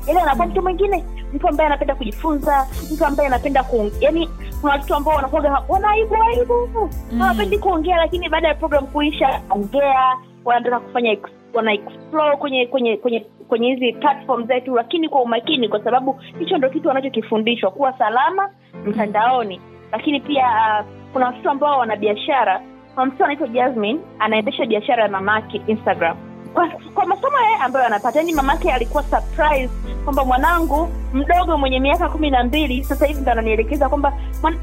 Yani 0.06 0.20
anakuwa 0.20 0.46
mtu 0.46 0.62
mwingine 0.62 1.04
mtu 1.34 1.48
ambaye 1.48 1.66
anapenda 1.66 1.94
kujifunza 1.94 2.66
mtu 2.92 3.04
ambaye 3.04 3.26
anapenda 3.26 3.62
ku 3.62 3.90
yani 4.00 4.28
kuna 4.60 4.72
watoto 4.72 4.96
ambao 4.96 5.14
wanakuaga 5.14 5.62
wanaibu 5.68 6.14
aibu 6.22 6.90
hawapendi 7.18 7.58
kuongea 7.58 7.96
lakini 7.96 8.28
baada 8.28 8.48
ya 8.48 8.54
program 8.54 8.86
kuisha 8.86 9.40
ongea 9.50 10.16
wanataka 10.44 10.80
kufanya 10.80 11.16
wana 11.54 11.72
explore 11.72 12.36
kwenye 12.36 12.66
kwenye 12.66 12.96
kwenye 12.96 13.20
kwenye 13.48 13.74
hizi 13.74 13.92
platform 13.92 14.46
zetu 14.46 14.74
lakini 14.74 15.08
kwa 15.08 15.22
umakini 15.22 15.68
kwa 15.68 15.84
sababu 15.84 16.20
hicho 16.38 16.58
ndo 16.58 16.70
kitu 16.70 16.88
wanachokifundishwa 16.88 17.70
kuwa 17.70 17.98
salama 17.98 18.50
mtandaoni. 18.86 19.60
Lakini 19.92 20.20
pia 20.20 20.46
uh, 20.80 20.86
kuna 21.12 21.26
watoto 21.26 21.50
ambao 21.50 21.78
wana 21.78 21.96
biashara. 21.96 22.60
Kuna 22.94 23.06
mtoto 23.06 23.24
anaitwa 23.24 23.48
jasmine 23.48 24.00
anaendesha 24.18 24.66
biashara 24.66 25.02
ya 25.02 25.08
mamake 25.08 25.62
instagram 25.66 26.16
kwa, 26.54 26.68
kwa 26.94 27.06
masomo 27.06 27.38
yeye 27.40 27.56
ambayo 27.56 27.86
anapata 27.86 28.18
yani 28.18 28.32
mamake 28.32 28.72
alikuwa 28.72 29.02
surprise 29.02 29.70
kwamba 30.04 30.24
mwanangu 30.24 30.88
mdogo 31.12 31.58
mwenye 31.58 31.80
miaka 31.80 32.08
kumi 32.08 32.30
na 32.30 32.44
mbili 32.44 32.84
sasa 32.84 33.06
hivi 33.06 33.20
ndo 33.20 33.32
ananielekeza 33.32 33.88
kwamba 33.88 34.12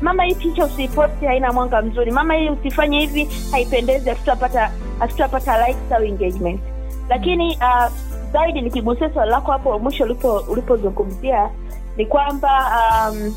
mama 0.02 0.24
hii 0.24 0.36
picha 0.36 0.66
usiiposti 0.66 1.26
haina 1.26 1.54
mwanga 1.54 1.82
mzuri. 1.82 2.12
Mama 2.12 2.34
hii 2.34 2.50
usifanye 2.50 3.00
hivi 3.00 3.30
haipendezi 3.52 4.10
hatutapata 4.10 4.72
hatutapata 5.00 5.68
au 5.96 6.04
engagement. 6.04 6.62
Lakini 7.10 7.58
uh, 7.58 7.92
zaidi 8.34 8.62
nikigusia 8.62 9.14
swali 9.14 9.32
lako 9.32 9.52
hapo 9.52 9.80
mwisho 9.80 10.04
ulipozungumzia 10.50 11.50
ni 11.98 12.06
kwamba 12.06 12.72
um, 13.12 13.36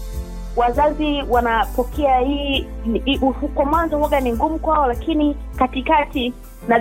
wazazi 0.56 1.22
wanapokea 1.28 2.18
hii 2.18 2.66
kwa 3.54 3.64
mwanzo 3.64 3.98
huga 3.98 4.20
ni 4.20 4.32
ngumu 4.32 4.58
kwao 4.58 4.86
lakini 4.86 5.36
katikati 5.56 6.34
na 6.68 6.80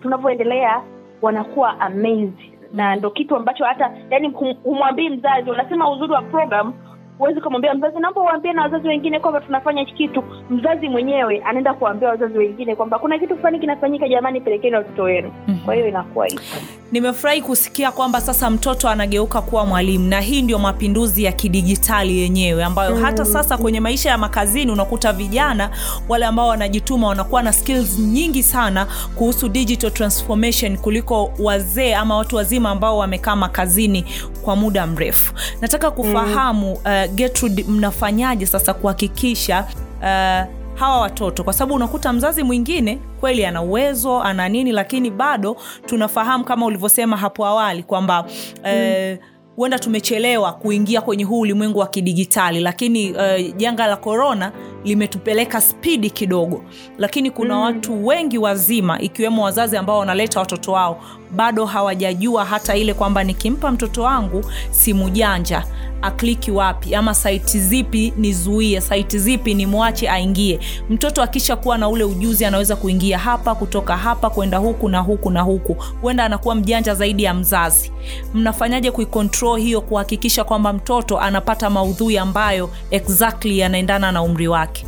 tunavyoendelea 0.00 0.80
wanakuwa 1.22 1.80
amazed 1.80 2.32
na 2.74 2.96
ndo 2.96 3.10
kitu 3.10 3.36
ambacho 3.36 3.64
hata 3.64 3.90
yani 4.10 4.28
humwambii 4.64 5.08
mzazi. 5.08 5.50
Unasema 5.50 5.90
uzuri 5.90 6.12
wa 6.12 6.22
program 6.22 6.72
huwezi 7.18 7.38
ukamwambia 7.38 7.74
mzazi. 7.74 7.98
Naomba 7.98 8.20
uambie 8.20 8.52
na 8.52 8.62
wazazi 8.62 8.88
wengine 8.88 9.20
kwamba 9.20 9.40
tunafanya 9.40 9.80
hichi 9.80 9.94
kitu 9.94 10.24
mzazi 10.50 10.88
mwenyewe 10.88 11.42
anaenda 11.44 11.74
kuambia 11.74 12.08
wazazi 12.08 12.38
wengine 12.38 12.76
kwamba 12.76 12.98
kuna 12.98 13.18
kitu 13.18 13.36
fulani 13.38 13.58
kinafanyika 13.58 14.08
jamani 14.08 14.40
pelekeni 14.40 14.76
watoto 14.76 15.02
wenu. 15.02 15.32
Kwa 15.64 15.74
hiyo 15.74 15.88
inakuwa 15.88 16.26
hivo 16.26 16.42
nimefurahi 16.92 17.42
kusikia 17.42 17.92
kwamba 17.92 18.20
sasa 18.20 18.50
mtoto 18.50 18.88
anageuka 18.88 19.42
kuwa 19.42 19.66
mwalimu 19.66 20.08
na 20.08 20.20
hii 20.20 20.42
ndio 20.42 20.58
mapinduzi 20.58 21.24
ya 21.24 21.32
kidijitali 21.32 22.18
yenyewe 22.18 22.64
ambayo 22.64 22.96
mm. 22.96 23.02
hata 23.02 23.24
sasa 23.24 23.58
kwenye 23.58 23.80
maisha 23.80 24.10
ya 24.10 24.18
makazini 24.18 24.72
unakuta 24.72 25.12
vijana 25.12 25.70
wale 26.08 26.26
ambao 26.26 26.48
wanajituma 26.48 27.08
wanakuwa 27.08 27.42
na 27.42 27.52
skills 27.52 27.98
nyingi 27.98 28.42
sana 28.42 28.86
kuhusu 29.14 29.48
digital 29.48 29.90
transformation 29.90 30.76
kuliko 30.78 31.32
wazee 31.38 31.94
ama 31.94 32.16
watu 32.16 32.36
wazima 32.36 32.70
ambao 32.70 32.98
wamekaa 32.98 33.36
makazini 33.36 34.04
kwa 34.42 34.56
muda 34.56 34.86
mrefu 34.86 35.32
nataka 35.60 35.90
kufahamu 35.90 36.72
uh, 36.72 36.80
Gertrude 37.14 37.64
mnafanyaje 37.68 38.46
sasa 38.46 38.74
kuhakikisha 38.74 39.66
uh, 40.02 40.58
hawa 40.78 41.00
watoto 41.00 41.44
kwa 41.44 41.52
sababu 41.52 41.74
unakuta 41.74 42.12
mzazi 42.12 42.42
mwingine 42.42 42.98
kweli 43.20 43.44
ana 43.46 43.62
uwezo 43.62 44.22
ana 44.22 44.48
nini 44.48 44.72
lakini 44.72 45.10
bado 45.10 45.56
tunafahamu 45.86 46.44
kama 46.44 46.66
ulivyosema 46.66 47.16
hapo 47.16 47.46
awali 47.46 47.82
kwamba 47.82 48.24
eh, 48.64 49.18
huenda 49.56 49.78
tumechelewa 49.78 50.52
kuingia 50.52 51.00
kwenye 51.00 51.24
huu 51.24 51.40
ulimwengu 51.40 51.78
wa 51.78 51.86
kidigitali 51.86 52.60
lakini 52.60 53.12
uh, 53.12 53.56
janga 53.56 53.86
la 53.86 53.96
korona 53.96 54.52
limetupeleka 54.84 55.60
spidi 55.60 56.10
kidogo 56.10 56.64
lakini 56.98 57.30
kuna 57.30 57.54
mm. 57.54 57.60
watu 57.60 58.06
wengi 58.06 58.38
wazima 58.38 59.00
ikiwemo 59.00 59.44
wazazi 59.44 59.76
ambao 59.76 59.98
wanaleta 59.98 60.40
watoto 60.40 60.72
wao 60.72 61.00
bado 61.30 61.66
hawajajua 61.66 62.44
hata 62.44 62.76
ile 62.76 62.94
kwamba 62.94 63.24
nikimpa 63.24 63.70
mtoto 63.72 64.02
wangu 64.02 64.44
simu 64.70 65.10
janja 65.10 65.64
akliki 66.02 66.50
wapi 66.50 66.94
ama 66.94 67.14
saiti 67.14 67.60
zipi 67.60 68.12
nizuie 68.16 68.80
saiti 68.80 69.18
zipi 69.18 69.54
nimwache 69.54 70.08
aingie. 70.10 70.60
Mtoto 70.90 71.22
akisha 71.22 71.56
kuwa 71.56 71.78
na 71.78 71.88
ule 71.88 72.04
ujuzi 72.04 72.44
anaweza 72.44 72.76
kuingia 72.76 73.18
hapa 73.18 73.54
kutoka 73.54 73.96
hapa 73.96 74.30
kwenda 74.30 74.58
huku 74.58 74.88
na 74.88 75.00
huku 75.00 75.30
na 75.30 75.40
huku. 75.42 75.76
Huenda 76.02 76.24
anakuwa 76.24 76.54
mjanja 76.54 76.94
zaidi 76.94 77.22
ya 77.22 77.34
mzazi. 77.34 77.92
Mnafanyaje 78.34 78.90
kuikontrol 78.90 79.60
hiyo 79.60 79.80
kuhakikisha 79.80 80.44
kwamba 80.44 80.72
mtoto 80.72 81.18
anapata 81.20 81.70
maudhui 81.70 82.18
ambayo 82.18 82.70
exactly 82.90 83.58
yanaendana 83.58 84.12
na 84.12 84.22
umri 84.22 84.48
wake? 84.48 84.86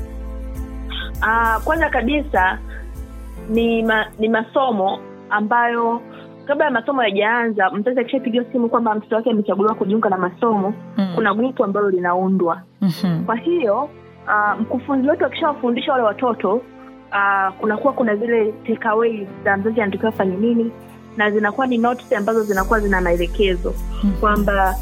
Uh, 1.23 1.62
kwanza 1.64 1.88
kabisa 1.88 2.59
ni 3.50 3.83
ma, 3.83 4.07
ni 4.19 4.29
masomo 4.29 4.99
ambayo 5.31 6.00
kabla 6.47 6.65
ya 6.65 6.71
masomo 6.71 7.03
yajaanza 7.03 7.71
mzazi 7.71 8.01
akishapigiwa 8.01 8.45
simu 8.53 8.69
kwamba 8.69 8.95
mtoto 8.95 9.17
wake 9.17 9.31
amechaguliwa 9.31 9.75
kujiunga 9.75 10.09
na 10.09 10.19
masomo 10.19 10.75
Mm. 10.97 11.13
kuna 11.15 11.35
grupu 11.35 11.65
ambalo 11.65 11.91
linaundwa 11.91 12.63
mm-hmm. 12.81 13.25
kwa 13.25 13.37
hiyo 13.37 13.89
uh, 14.27 14.61
mkufunzi 14.61 15.09
wetu 15.09 15.27
akishawafundisha 15.27 15.93
wale 15.93 16.05
watoto 16.05 16.55
uh, 16.55 17.55
kunakuwa 17.61 17.93
kuna 17.93 18.17
zile 18.17 18.55
takeaway 18.67 19.27
za 19.45 19.57
mzazi 19.57 19.81
anatakiwa 19.81 20.09
afanye 20.09 20.37
nini 20.37 20.73
na 21.17 21.31
zinakuwa 21.31 21.67
ni 21.67 21.79
notes 21.79 22.13
ambazo 22.13 22.43
zinakuwa 22.43 22.81
zina 22.81 23.01
maelekezo 23.01 23.75
kwamba 24.21 24.75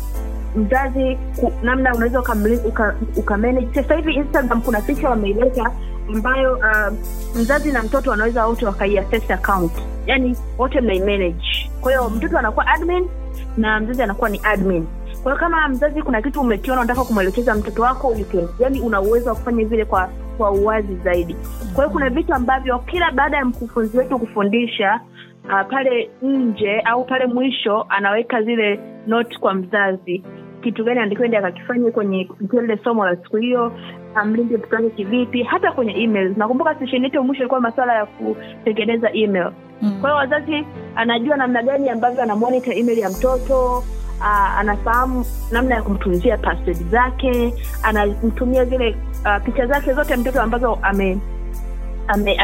mzazi 0.56 1.18
ku, 1.40 1.52
namna 1.62 1.94
unaweza 1.94 2.18
ukamli- 2.20 2.68
uka, 2.68 2.96
ukamanage 3.16 3.68
sasa 3.74 3.94
hivi 3.94 4.12
instagram 4.14 4.62
kuna 4.62 4.80
picha 4.80 5.10
wameileta 5.10 5.70
ambayo 6.14 6.54
uh, 6.54 6.92
mzazi 7.40 7.72
na 7.72 7.82
mtoto 7.82 8.10
wanaweza 8.10 8.46
wote 8.46 8.66
wakaiaccess 8.66 9.30
account. 9.30 9.72
Yani 10.06 10.36
wote 10.58 10.80
mnaimanage 10.80 11.68
kwa 11.80 11.92
hiyo 11.92 12.10
mtoto 12.10 12.38
anakuwa 12.38 12.66
admin 12.66 13.08
na 13.56 13.80
mzazi 13.80 14.02
anakuwa 14.02 14.28
ni 14.30 14.40
admin. 14.42 14.86
Kwa 15.22 15.32
hiyo 15.32 15.36
kama 15.40 15.68
mzazi 15.68 16.02
kuna 16.02 16.22
kitu 16.22 16.40
umekiona 16.40 16.80
unataka 16.80 17.04
kumwelekeza 17.04 17.54
mtoto 17.54 17.82
wako 17.82 18.14
can, 18.32 18.48
yani 18.58 18.80
una 18.80 19.00
uwezo 19.00 19.28
wa 19.30 19.36
kufanya 19.36 19.64
vile 19.64 19.84
kwa 19.84 20.08
kwa 20.38 20.50
uwazi 20.50 20.96
zaidi. 20.96 21.36
Kwa 21.74 21.84
hiyo 21.84 21.90
kuna 21.90 22.10
vitu 22.10 22.34
ambavyo 22.34 22.78
kila 22.78 23.10
baada 23.12 23.36
ya 23.36 23.44
mkufunzi 23.44 23.98
wetu 23.98 24.18
kufundisha 24.18 25.00
uh, 25.44 25.70
pale 25.70 26.10
nje 26.22 26.80
au 26.80 27.04
pale 27.04 27.26
mwisho 27.26 27.86
anaweka 27.88 28.42
zile 28.42 28.80
note 29.06 29.38
kwa 29.38 29.54
mzazi 29.54 30.22
kitu 30.62 30.84
gani 30.84 31.00
andikiwa 31.00 31.24
ende 31.26 31.38
akakifanya 31.38 31.90
kwenye 31.90 32.28
lile 32.52 32.78
somo 32.84 33.04
la 33.06 33.16
siku 33.16 33.36
hiyo 33.36 33.72
amlinde 34.14 34.56
mtoto 34.56 34.76
wake 34.76 34.90
kivipi 34.90 35.42
hata 35.42 35.72
kwenye 35.72 36.02
emails 36.02 36.36
nakumbuka 36.36 36.74
sesheni 36.74 37.04
yetu 37.04 37.24
mwisho 37.24 37.40
ilikuwa 37.42 37.60
masuala 37.60 37.94
ya 37.94 38.06
kutengeneza 38.06 39.12
email 39.12 39.50
Mm. 39.82 39.98
kwa 40.00 40.10
hiyo 40.10 40.16
wazazi 40.16 40.64
anajua 40.96 41.36
namna 41.36 41.62
gani 41.62 41.88
ambavyo 41.88 42.22
anamonita 42.22 42.74
email 42.74 42.98
ya 42.98 43.10
mtoto 43.10 43.78
uh, 44.18 44.58
anafahamu 44.58 45.24
namna 45.52 45.74
ya 45.74 45.82
kumtunzia 45.82 46.36
password 46.36 46.90
zake 46.90 47.54
anamtumia 47.82 48.64
zile 48.64 48.96
uh, 49.24 49.44
picha 49.44 49.66
zake 49.66 49.92
zote 49.92 50.16
mtoto 50.16 50.42
ambazo 50.42 50.78
ame 50.82 51.18
ame- 52.08 52.36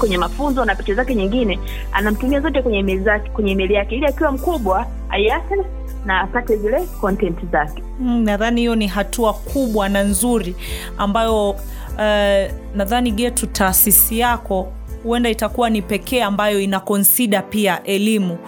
kwenye 0.00 0.18
mafunzo 0.18 0.64
na 0.64 0.74
picha 0.74 0.94
zake 0.94 1.14
nyingine 1.14 1.58
anamtumia 1.92 2.40
zote 2.40 2.62
kwenye 2.62 2.78
email 2.78 3.04
zake 3.04 3.30
kwenye 3.30 3.52
email 3.52 3.70
yake 3.70 3.94
ili 3.96 4.06
akiwa 4.06 4.32
mkubwa 4.32 4.86
aiache 5.10 5.56
na 6.04 6.20
apate 6.20 6.56
zile 6.56 6.86
content 7.00 7.38
zake. 7.52 7.82
Mm, 8.00 8.22
nadhani 8.24 8.60
hiyo 8.60 8.74
ni 8.74 8.86
hatua 8.86 9.32
kubwa 9.32 9.88
na 9.88 10.02
nzuri 10.02 10.56
ambayo 10.98 11.50
uh, 11.50 11.56
nadhani 12.74 13.10
getu 13.10 13.46
taasisi 13.46 14.18
yako 14.18 14.72
huenda 15.02 15.30
itakuwa 15.30 15.70
ni 15.70 15.82
pekee 15.82 16.22
ambayo 16.22 16.60
ina 16.60 16.80
konsida 16.80 17.42
pia 17.42 17.82
elimu 17.84 18.38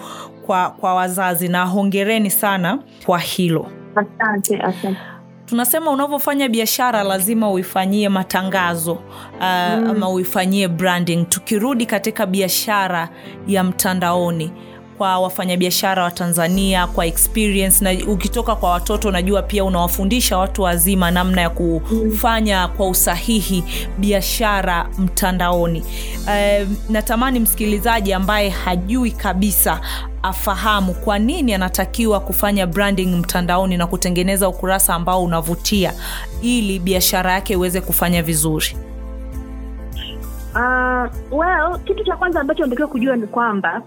kwa, 0.46 0.70
kwa 0.70 0.94
wazazi 0.94 1.48
na 1.48 1.64
hongereni 1.64 2.30
sana 2.30 2.78
kwa 3.06 3.18
hilo. 3.18 3.66
Asante 3.96 4.56
asante. 4.60 4.98
Tunasema 5.46 5.90
unavyofanya 5.90 6.48
biashara 6.48 7.02
lazima 7.02 7.50
uifanyie 7.50 8.08
matangazo 8.08 8.92
uh, 8.92 9.00
mm. 9.40 9.90
ama 9.90 10.08
uifanyie 10.10 10.68
branding. 10.68 11.24
Tukirudi 11.28 11.86
katika 11.86 12.26
biashara 12.26 13.08
ya 13.46 13.64
mtandaoni 13.64 14.52
kwa 14.98 15.18
wafanyabiashara 15.18 16.02
wa 16.02 16.10
tanzania 16.10 16.86
kwa 16.86 17.06
experience 17.06 17.84
na 17.84 18.12
ukitoka 18.12 18.56
kwa 18.56 18.70
watoto 18.70 19.08
unajua 19.08 19.42
pia 19.42 19.64
unawafundisha 19.64 20.38
watu 20.38 20.62
wazima 20.62 21.10
namna 21.10 21.40
ya 21.40 21.50
kufanya 21.50 22.68
kwa 22.68 22.88
usahihi 22.88 23.64
biashara 23.98 24.88
mtandaoni. 24.98 25.80
Uh, 26.26 26.68
natamani 26.90 27.40
msikilizaji 27.40 28.12
ambaye 28.12 28.48
hajui 28.48 29.10
kabisa 29.10 29.80
afahamu 30.22 30.94
kwa 30.94 31.18
nini 31.18 31.54
anatakiwa 31.54 32.20
kufanya 32.20 32.66
branding 32.66 33.06
mtandaoni 33.16 33.76
na 33.76 33.86
kutengeneza 33.86 34.48
ukurasa 34.48 34.94
ambao 34.94 35.24
unavutia 35.24 35.92
ili 36.42 36.78
biashara 36.78 37.32
yake 37.32 37.52
iweze 37.52 37.80
kufanya 37.80 38.22
vizuri. 38.22 38.76
Uh, 40.54 41.10
well, 41.38 41.78
kitu 41.84 42.04
cha 42.04 42.16
kwanza 42.16 42.40
ambacho 42.40 42.62
natakiwa 42.62 42.88
kujua 42.88 43.16
ni 43.16 43.26
kwamba 43.26 43.82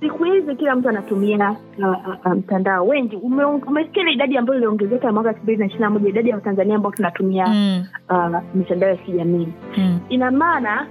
siku 0.00 0.24
hizi 0.24 0.56
kila 0.56 0.76
mtu 0.76 0.88
anatumia 0.88 1.50
uh, 1.78 1.84
uh, 1.88 2.26
uh, 2.26 2.32
mtandao. 2.32 2.86
Wengi 2.86 3.16
ume, 3.16 3.44
umesikia 3.44 4.02
ile 4.02 4.12
idadi 4.12 4.36
ambayo 4.36 4.58
iliongezeka 4.58 5.12
mwaka 5.12 5.28
elfu 5.30 5.42
mbili 5.42 5.58
na 5.58 5.66
ishiri 5.66 5.80
na 5.80 5.90
moja 5.90 6.08
idadi 6.08 6.28
ya 6.28 6.34
watanzania 6.36 6.76
ambao 6.76 6.92
tunatumia 6.92 7.46
mm, 7.46 7.84
uh, 8.10 8.38
mitandao 8.54 8.90
ya 8.90 8.96
kijamii. 8.96 9.48
Mm, 9.76 10.00
ina 10.08 10.30
maana 10.30 10.86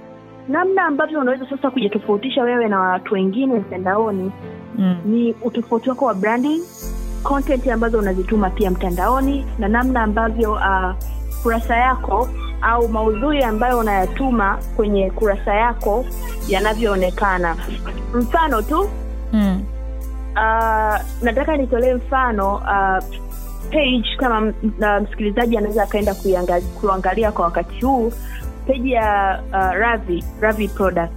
namna 0.48 0.82
ambavyo 0.84 1.20
unaweza 1.20 1.46
sasa 1.50 1.70
kujitofautisha 1.70 2.42
wewe 2.42 2.68
na 2.68 2.80
watu 2.80 3.14
wengine 3.14 3.54
mtandaoni 3.54 4.32
mm, 4.78 4.96
ni 5.06 5.34
utofauti 5.42 5.88
wako 5.88 6.04
wa 6.04 6.14
branding 6.14 6.60
content 7.22 7.68
ambazo 7.68 7.98
unazituma 7.98 8.50
pia 8.50 8.70
mtandaoni 8.70 9.46
na 9.58 9.68
namna 9.68 10.02
ambavyo 10.02 10.52
uh, 10.52 10.92
kurasa 11.42 11.76
yako 11.76 12.28
au 12.62 12.88
maudhui 12.88 13.42
ambayo 13.42 13.78
unayatuma 13.78 14.58
kwenye 14.76 15.10
kurasa 15.10 15.54
yako 15.54 16.04
yanavyoonekana. 16.48 17.56
Mfano 18.14 18.62
tu. 18.62 18.88
Mm, 19.32 19.62
uh, 20.32 20.98
nataka 21.22 21.56
nitolee 21.56 21.94
mfano 21.94 22.54
uh, 22.54 23.04
page 23.70 24.16
kama 24.16 24.52
uh, 24.62 25.02
msikilizaji 25.02 25.56
anaweza 25.56 25.82
akaenda 25.82 26.14
kuangalia 26.80 27.32
kwa 27.32 27.44
wakati 27.44 27.84
huu. 27.84 28.12
Peji 28.66 28.92
ya 28.92 29.40
uh, 29.52 29.72
ravi 29.72 30.24
ravi 30.40 30.68
products. 30.68 31.12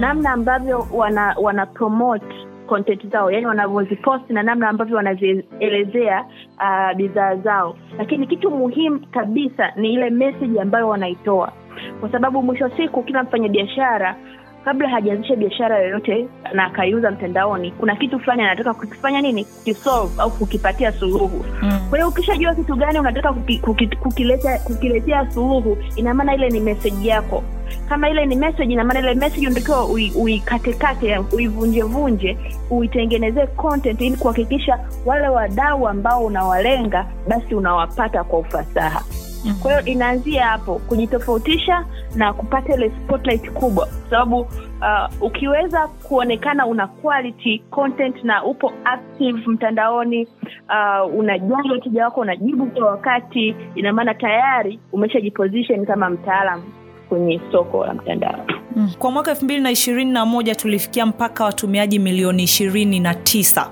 Namna 0.00 0.30
ambavyo 0.32 0.86
wana 0.92 1.36
wana 1.40 1.66
promote 1.66 2.26
content 2.66 3.10
zao 3.12 3.30
yani 3.30 3.46
wanavyoziposti 3.46 4.32
na 4.32 4.42
namna 4.42 4.68
ambavyo 4.68 4.96
wanazielezea 4.96 6.24
uh, 6.60 6.96
bidhaa 6.96 7.36
zao. 7.36 7.76
Lakini 7.98 8.26
kitu 8.26 8.50
muhimu 8.50 9.00
kabisa 9.10 9.72
ni 9.76 9.92
ile 9.92 10.10
message 10.10 10.60
ambayo 10.60 10.88
wanaitoa. 10.88 11.52
Kwa 12.00 12.12
sababu 12.12 12.42
mwisho 12.42 12.64
wa 12.64 12.76
siku 12.76 13.02
kila 13.02 13.22
mfanyabiashara 13.22 14.16
kabla 14.64 14.88
hajaanzisha 14.88 15.36
biashara 15.36 15.78
yoyote 15.78 16.28
na 16.54 16.64
akaiuza 16.64 17.10
mtandaoni 17.10 17.70
kuna 17.70 17.96
kitu 17.96 18.20
fulani 18.20 18.42
anataka 18.42 18.74
kukifanya 18.74 19.20
nini? 19.20 19.44
Kukisolve 19.44 20.22
au 20.22 20.30
kukipatia 20.30 20.92
suluhu. 20.92 21.44
Mm, 21.62 21.77
kwa 21.88 21.98
hiyo 21.98 22.08
ukishajua 22.08 22.54
kitu 22.54 22.76
gani 22.76 22.98
unataka 23.00 23.32
kuki, 23.32 23.58
kuki, 23.58 23.86
kukileta, 23.86 24.58
kukiletea 24.58 25.30
suluhu 25.30 25.78
ina 25.96 26.14
maana 26.14 26.34
ile 26.34 26.48
ni 26.50 26.60
meseji 26.60 27.08
yako. 27.08 27.42
Kama 27.88 28.10
ile 28.10 28.26
ni 28.26 28.36
message 28.36 28.72
ina 28.72 28.84
maana 28.84 29.00
ile 29.00 29.14
message 29.14 29.46
unatakiwa 29.46 29.84
uikatekate 30.16 31.18
uivunjevunje 31.18 32.38
uitengenezee 32.70 33.46
content 33.46 34.00
ili 34.00 34.16
kuhakikisha 34.16 34.78
wale 35.06 35.28
wadau 35.28 35.88
ambao 35.88 36.24
unawalenga 36.24 37.06
basi 37.28 37.54
unawapata 37.54 38.24
kwa 38.24 38.38
ufasaha. 38.38 39.02
Mm. 39.44 39.54
kwa 39.62 39.70
hiyo 39.72 39.84
inaanzia 39.84 40.46
hapo 40.46 40.74
kujitofautisha 40.78 41.84
na 42.14 42.32
kupata 42.32 42.74
ile 42.74 42.90
spotlight 42.90 43.50
kubwa. 43.50 43.86
Kwa 43.86 44.10
sababu 44.10 44.46
uh, 44.80 45.22
ukiweza 45.22 45.88
kuonekana 45.88 46.66
una 46.66 46.86
quality 46.86 47.58
content 47.70 48.24
na 48.24 48.44
upo 48.44 48.72
active 48.84 49.38
mtandaoni 49.46 50.26
uh, 50.68 51.14
unajali 51.18 51.70
wateja 51.70 52.04
wako 52.04 52.20
unajibu 52.20 52.66
kwa 52.66 52.86
wakati 52.90 53.56
ina 53.74 53.92
maana 53.92 54.14
tayari 54.14 54.78
umeshajiposition 54.92 55.86
kama 55.86 56.10
mtaalam 56.10 56.62
kwenye 57.08 57.40
soko 57.52 57.86
la 57.86 57.94
mtandao. 57.94 58.46
Mm. 58.76 58.90
kwa 58.98 59.10
mwaka 59.10 59.30
elfu 59.30 59.44
mbili 59.44 59.60
na 59.60 59.70
ishirini 59.70 60.12
na 60.12 60.26
moja 60.26 60.54
tulifikia 60.54 61.06
mpaka 61.06 61.44
watumiaji 61.44 61.98
milioni 61.98 62.42
ishirini 62.42 63.00
na 63.00 63.14
tisa 63.14 63.70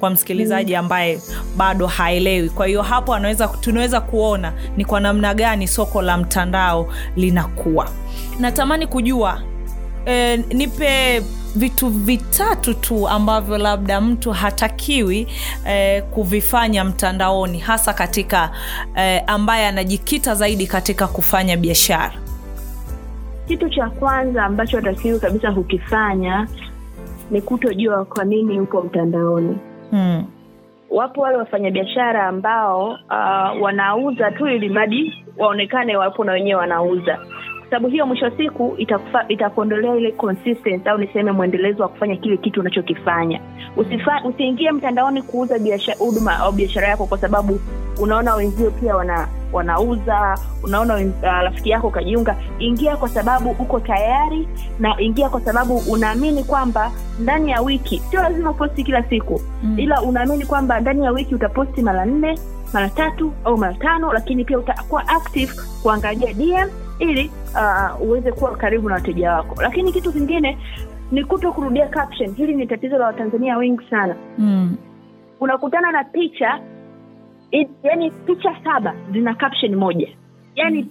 kwa 0.00 0.10
msikilizaji 0.10 0.76
ambaye 0.76 1.18
bado 1.56 1.86
haelewi. 1.86 2.48
Kwa 2.50 2.66
hiyo 2.66 2.82
hapo 2.82 3.14
anaweza 3.14 3.48
tunaweza 3.48 4.00
kuona 4.00 4.52
ni 4.76 4.84
kwa 4.84 5.00
namna 5.00 5.34
gani 5.34 5.66
soko 5.68 6.02
la 6.02 6.16
mtandao 6.18 6.88
linakuwa. 7.16 7.88
Natamani 8.40 8.86
kujua 8.86 9.40
e, 10.08 10.36
nipe 10.36 11.20
vitu 11.56 11.88
vitatu 11.88 12.74
tu 12.74 13.08
ambavyo 13.08 13.58
labda 13.58 14.00
mtu 14.00 14.30
hatakiwi 14.32 15.26
eh, 15.66 16.02
kuvifanya 16.02 16.84
mtandaoni 16.84 17.58
hasa 17.58 17.92
katika 17.92 18.50
eh, 18.96 19.22
ambaye 19.26 19.66
anajikita 19.66 20.34
zaidi 20.34 20.66
katika 20.66 21.06
kufanya 21.06 21.56
biashara. 21.56 22.12
Kitu 23.48 23.68
cha 23.70 23.90
kwanza 23.90 24.44
ambacho 24.44 24.76
hatakiwi 24.76 25.20
kabisa 25.20 25.52
kukifanya 25.52 26.48
ni 27.30 27.42
kutojua 27.42 28.04
kwa 28.04 28.24
nini 28.24 28.60
upo 28.60 28.82
mtandaoni. 28.82 29.58
Hmm. 29.90 30.24
wapo 30.90 31.20
wale 31.20 31.36
wafanyabiashara 31.36 32.26
ambao 32.26 32.88
uh, 32.88 33.62
wanauza 33.62 34.30
tu 34.30 34.46
ili 34.48 34.68
madi 34.68 35.24
waonekane 35.36 35.96
wapo 35.96 36.24
na 36.24 36.32
wenyewe 36.32 36.60
wanauza 36.60 37.18
sababu 37.70 37.88
hiyo 37.88 38.06
mwisho 38.06 38.24
wa 38.24 38.30
siku 38.30 38.74
itakufa- 38.78 39.24
itakuondolea 39.28 39.96
ile 39.96 40.12
consistency 40.12 40.88
au 40.88 40.98
niseme 40.98 41.32
mwendelezo 41.32 41.82
wa 41.82 41.88
kufanya 41.88 42.16
kile 42.16 42.36
kitu 42.36 42.60
unachokifanya 42.60 43.40
Usifa, 43.76 44.20
usiingie 44.24 44.72
mtandaoni 44.72 45.22
kuuza 45.22 45.58
biashara 45.58 45.98
huduma 45.98 46.38
au 46.38 46.52
biashara 46.52 46.88
yako 46.88 47.06
kwa 47.06 47.18
sababu 47.18 47.60
unaona 48.00 48.34
wenzio 48.34 48.70
pia 48.70 48.96
wana 48.96 49.28
wanauza 49.52 50.38
unaona 50.62 50.94
uh, 50.94 51.22
rafiki 51.22 51.70
yako 51.70 51.86
ukajiunga 51.88 52.36
ingia 52.58 52.96
kwa 52.96 53.08
sababu 53.08 53.50
uko 53.50 53.80
tayari 53.80 54.48
na 54.78 55.00
ingia 55.00 55.28
kwa 55.28 55.40
sababu 55.40 55.82
unaamini 55.90 56.44
kwamba 56.44 56.90
ndani 57.20 57.50
ya 57.50 57.60
wiki 57.62 57.98
sio 58.10 58.22
lazima 58.22 58.50
uposti 58.50 58.84
kila 58.84 59.02
siku 59.02 59.40
Mm. 59.62 59.78
ila 59.78 60.02
unaamini 60.02 60.46
kwamba 60.46 60.80
ndani 60.80 61.04
ya 61.04 61.10
wiki 61.10 61.34
utaposti 61.34 61.82
mara 61.82 62.04
nne 62.04 62.38
mara 62.72 62.88
tatu 62.88 63.32
au 63.44 63.56
mara 63.58 63.74
tano 63.74 64.12
lakini 64.12 64.44
pia 64.44 64.58
utakuwa 64.58 65.08
active 65.08 65.52
kuangalia 65.82 66.32
dm 66.34 66.68
ili 66.98 67.30
uh, 67.54 68.02
uweze 68.08 68.32
kuwa 68.32 68.56
karibu 68.56 68.88
na 68.88 68.94
wateja 68.94 69.32
wako. 69.32 69.62
Lakini 69.62 69.92
kitu 69.92 70.12
kingine 70.12 70.58
ni 71.12 71.24
kuto 71.24 71.52
kurudia 71.52 71.88
caption. 71.88 72.34
Hili 72.34 72.54
ni 72.54 72.66
tatizo 72.66 72.98
la 72.98 73.06
watanzania 73.06 73.56
wengi 73.56 73.84
sana. 73.90 74.16
Mm. 74.38 74.76
unakutana 75.40 75.92
na 75.92 76.04
picha 76.04 76.60
yani 77.82 78.10
picha 78.10 78.56
saba 78.64 78.94
zina 79.12 79.34
caption 79.34 79.74
moja. 79.76 80.08
Yani 80.54 80.86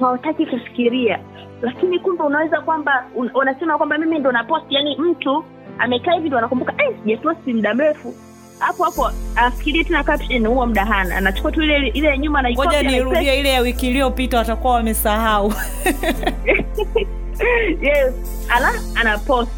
hawataki 0.00 0.46
kufikiria. 0.46 1.18
Lakini 1.62 1.98
kumbe 1.98 2.22
unaweza 2.22 2.60
kwamba 2.60 3.04
un, 3.16 3.30
unasema 3.34 3.76
kwamba 3.78 3.98
mimi 3.98 4.18
ndo 4.18 4.32
napost 4.32 4.64
yani 4.70 4.96
mtu 4.98 5.44
amekaa 5.78 6.12
hivi 6.12 6.28
ndo 6.28 6.38
anakumbuka 6.38 6.72
"Eh, 6.78 6.96
sijaposti 7.02 7.54
muda 7.54 7.74
mrefu 7.74 8.14
hapo 8.62 8.84
hapo 8.84 9.10
afikirie 9.36 9.84
tena 9.84 10.04
caption 10.04 10.46
huo 10.46 10.66
mdahana. 10.66 11.16
Anachukua 11.16 11.52
tu 11.52 11.62
ile 11.62 11.88
ile 11.88 12.08
ya 12.08 12.16
nyuma 12.16 12.38
anaicopy, 12.38 12.68
ngoja 12.68 12.82
nirudie 12.82 13.40
ile 13.40 13.48
ya 13.48 13.60
wiki 13.60 13.88
iliyopita 13.88 14.38
watakuwa 14.38 14.74
wamesahau. 14.74 15.52
Yes. 17.80 18.14
Ala 18.48 18.70
anapost 18.94 19.50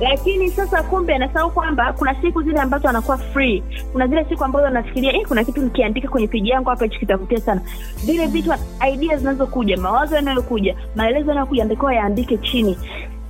lakini 0.00 0.50
sasa 0.50 0.82
kumbe 0.82 1.14
anasahau 1.14 1.50
kwamba 1.50 1.92
kuna 1.92 2.14
siku 2.22 2.42
zile 2.42 2.60
ambazo 2.60 2.88
anakuwa 2.88 3.18
free. 3.18 3.62
Kuna 3.92 4.06
zile 4.06 4.24
siku 4.28 4.44
ambazo 4.44 4.66
anafikiria 4.66 5.12
eh, 5.12 5.26
kuna 5.28 5.44
kitu 5.44 5.62
nikiandika 5.62 6.08
kwenye 6.08 6.26
peji 6.28 6.48
yangu 6.48 6.70
hapa 6.70 6.84
hichi 6.84 6.98
kitavutia 6.98 7.40
sana. 7.40 7.60
Vile 8.06 8.26
vitu 8.26 8.52
idea 8.92 9.16
zinazokuja 9.16 9.76
mawazo 9.76 10.16
yanayokuja 10.16 10.76
maelezo 10.96 11.28
yanayokuja 11.28 11.62
andikiwa 11.62 11.94
yaandike 11.94 12.38
chini. 12.38 12.78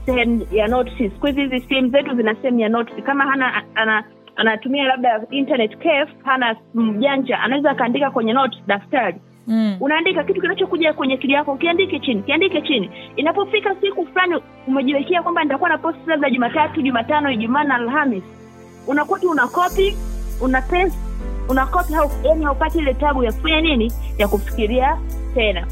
Sehemu 0.06 0.46
ya 0.52 0.68
notes 0.68 0.94
siku 0.98 1.26
hizi 1.26 1.40
hizi 1.40 1.60
sehemu 1.68 1.88
zetu 1.90 2.16
zina 2.16 2.34
sehemu 2.34 2.60
ya 2.60 2.68
notes 2.68 3.04
kama 3.04 3.24
hana 3.24 3.62
ana 3.74 4.04
anatumia 4.36 4.84
labda 4.84 5.22
internet 5.30 5.76
cafe 5.78 6.12
hana 6.24 6.56
mjanja 6.74 7.40
anaweza 7.40 7.70
akaandika 7.70 8.10
kwenye 8.10 8.32
notes 8.32 8.58
daftari. 8.66 9.16
Mm. 9.46 9.76
unaandika 9.80 10.24
kitu 10.24 10.40
kinachokuja 10.40 10.92
kwenye 10.92 11.14
akili 11.14 11.32
yako 11.32 11.56
kiandike 11.56 12.00
chini 12.00 12.22
kiandike 12.22 12.62
chini. 12.62 12.90
Inapofika 13.16 13.74
siku 13.80 14.06
fulani 14.06 14.34
umejiwekea 14.66 15.22
kwamba 15.22 15.44
nitakuwa 15.44 15.70
na 15.70 15.78
post 15.78 15.98
labda 16.06 16.30
jumatatu 16.30 16.82
jumatano 16.82 17.30
ijumaa 17.30 17.64
na 17.64 17.74
alhamis 17.74 18.22
unakuwa 18.86 19.18
tu 19.20 19.30
una 19.30 19.46
copy 19.46 19.96
una 20.42 20.62
paste 20.62 20.98
una 21.48 21.66
copy 21.66 21.92
yaani 22.24 22.44
haupati 22.44 22.78
ile 22.78 22.94
tabu 22.94 23.24
ya 23.24 23.32
kufanya 23.32 23.60
nini? 23.60 23.92
Ya 24.18 24.28
kufikiria 24.28 24.98
tena 25.34 25.66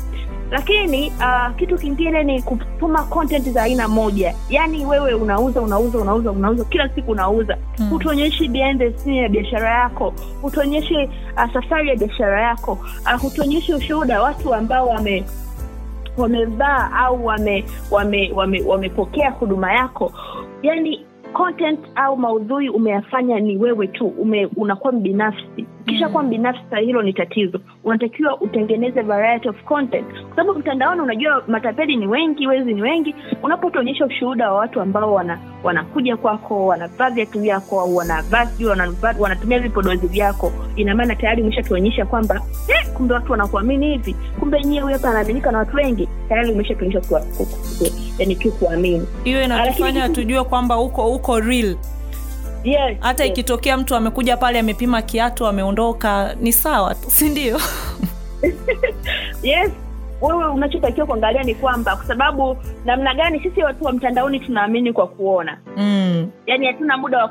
lakini 0.53 1.09
uh, 1.19 1.57
kitu 1.57 1.79
kingine 1.79 2.25
ni 2.25 2.43
kutuma 2.43 3.03
content 3.05 3.49
za 3.51 3.63
aina 3.63 3.89
moja. 3.89 4.35
Yaani 4.51 4.87
wewe 4.87 5.15
unauza 5.15 5.61
unauza 5.63 5.99
unauza 5.99 6.31
unauza 6.31 6.65
kila 6.65 6.89
siku 6.89 7.11
unauza. 7.13 7.57
Mm. 7.79 7.89
hutuonyeshi 7.91 8.49
behind 8.49 8.79
the 8.79 8.99
scene 8.99 9.17
ya 9.17 9.29
biashara 9.29 9.71
yako. 9.79 10.15
Hutuonyeshi 10.43 10.95
uh, 11.37 11.53
safari 11.53 11.89
ya 11.89 11.97
biashara 11.97 12.43
yako. 12.43 12.73
Uh, 13.05 13.21
hutuonyeshi 13.21 13.75
ushuhuda 13.75 14.23
watu 14.23 14.55
ambao 14.55 14.89
wame 14.89 15.25
wamevaa 16.17 16.91
au 16.97 17.27
wame 17.27 17.65
wame 17.91 18.33
wame 18.35 18.63
wamepokea 18.63 19.31
huduma 19.31 19.73
yako. 19.73 20.13
Yani 20.63 21.07
content 21.33 21.81
au 21.95 22.17
maudhui 22.17 22.69
umeyafanya 22.69 23.41
ni 23.41 23.57
wewe 23.57 23.87
tu. 23.87 24.07
Ume, 24.07 24.47
unakuwa 24.57 24.93
mbinafsi 24.93 25.67
kisha 25.87 26.09
kuwa 26.09 26.23
mbinafsi 26.23 26.63
hilo 26.85 27.03
ni 27.03 27.13
tatizo. 27.13 27.61
Unatakiwa 27.85 28.41
utengeneze 28.41 29.03
variety 29.03 29.49
of 29.49 29.65
content. 29.65 30.07
Kwa 30.13 30.37
sababu 30.37 30.59
mtandaoni 30.59 31.01
unajua 31.01 31.43
matapeli 31.49 31.97
ni 31.97 32.07
wengi 32.07 32.47
wezi 32.47 32.75
ni 32.75 32.83
wengi. 32.83 33.15
Unapotuonyesha 33.43 34.07
ushuhuda 34.07 34.53
wa 34.53 34.59
watu 34.59 34.81
ambao 34.81 35.15
wana 35.15 35.39
wanakuja 35.65 36.17
kwako 36.17 36.67
wanavaa 36.67 37.11
viatu 37.11 37.41
vyako 37.41 37.81
au 37.81 37.97
wanavaa 37.97 38.47
sijui 38.47 38.71
wanatumia 39.19 39.59
vipodozi 39.59 40.07
vyako 40.07 40.53
ina 40.77 40.95
maana 40.95 41.17
tayari 41.17 41.43
umeshatuonyesha 41.43 42.07
kwamba 42.07 42.41
eh, 42.69 42.93
kumbe 42.95 43.15
watu 43.15 43.33
wanakuamini 43.33 43.91
hivi. 43.91 44.17
Kumbe 44.41 44.65
nyie 44.65 44.81
huyu 44.81 44.95
hapa 44.95 45.11
anaaminika 45.11 45.53
na 45.53 45.59
watu 45.59 45.77
wengi. 45.77 46.09
Tayari 46.29 46.53
umeshatuonyesha 46.53 47.23
yani 48.19 48.37
tu 48.37 48.53
kuamini. 48.53 49.07
Hiyo 49.25 49.43
inatufanya 49.45 50.09
tujue 50.09 50.45
kwamba 50.45 50.79
uko 50.79 51.13
uko 51.15 51.41
real 51.41 51.77
yes, 52.65 52.97
hata 53.01 53.25
yes. 53.25 53.33
ikitokea 53.33 53.77
mtu 53.77 53.95
amekuja 53.95 54.37
pale 54.37 54.59
amepima 54.59 55.03
kiatu 55.03 55.47
ameondoka 55.47 56.37
ni 56.41 56.53
sawa 56.53 56.95
tu 56.95 57.11
si 57.11 57.29
ndio 57.29 57.61
yes 59.43 59.73
wewe 60.23 60.47
unachotakiwa 60.47 61.07
kuangalia 61.07 61.43
ni 61.43 61.55
kwamba 61.55 61.97
kwa 61.97 62.05
sababu 62.05 62.57
namna 62.85 63.15
gani 63.15 63.41
sisi 63.41 63.63
watu 63.63 63.85
wa 63.85 63.93
mtandaoni 63.93 64.41
tunaamini 64.41 64.93
kwa 64.93 65.07
kuona 65.07 65.59
mm. 65.77 66.31
yaani 66.47 66.67
hatuna 66.67 66.97
muda 66.97 67.19
wa 67.19 67.29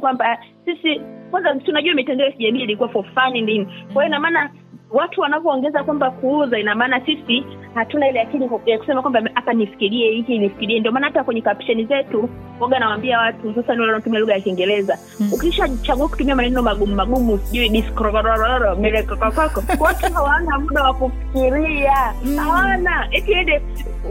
kwamba 0.00 0.38
sisi 0.64 1.00
kwanza 1.30 1.54
tunajua 1.54 1.94
mitandao 1.94 2.26
ya 2.26 2.32
kijamii 2.32 2.62
ilikuwa 2.62 2.88
for 2.88 3.04
fun 3.14 3.32
nini 3.32 3.64
kwa 3.64 4.02
hiyo 4.02 4.06
inamaana 4.06 4.50
watu 4.92 5.20
wanavyoongeza 5.20 5.84
kwamba 5.84 6.10
kuuza 6.10 6.58
ina 6.58 6.74
maana 6.74 7.00
sisi 7.06 7.44
hatuna 7.74 8.08
ile 8.08 8.20
akili 8.20 8.48
ya 8.66 8.78
kusema 8.78 9.02
kwamba 9.02 9.22
hapa 9.34 9.52
nifikirie 9.52 10.10
hiki 10.10 10.38
nifikirie 10.38 10.80
ndio 10.80 10.92
maana 10.92 11.06
hata 11.06 11.24
kwenye 11.24 11.40
kapsheni 11.40 11.84
zetu 11.84 12.28
waga 12.60 12.78
nawambia 12.78 13.18
watu 13.18 13.38
hususan 13.48 13.68
wale 13.80 13.82
wanaotumia 13.82 14.20
lugha 14.20 14.32
ya 14.34 14.40
kiingereza 14.40 14.98
Mm. 15.20 15.32
ukishachagua 15.32 16.08
kutumia 16.08 16.36
maneno 16.36 16.62
magumu 16.62 16.94
magumu 16.94 17.38
sijui 17.38 17.68
diskrorororo 17.68 18.76
melekokakako, 18.76 19.62
watu 19.80 20.12
hawana 20.14 20.58
muda 20.58 20.82
wa 20.82 20.94
kufikiria 20.94 22.14
Mm. 22.24 22.36
hawana 22.36 23.08
eti 23.10 23.32
ende 23.32 23.62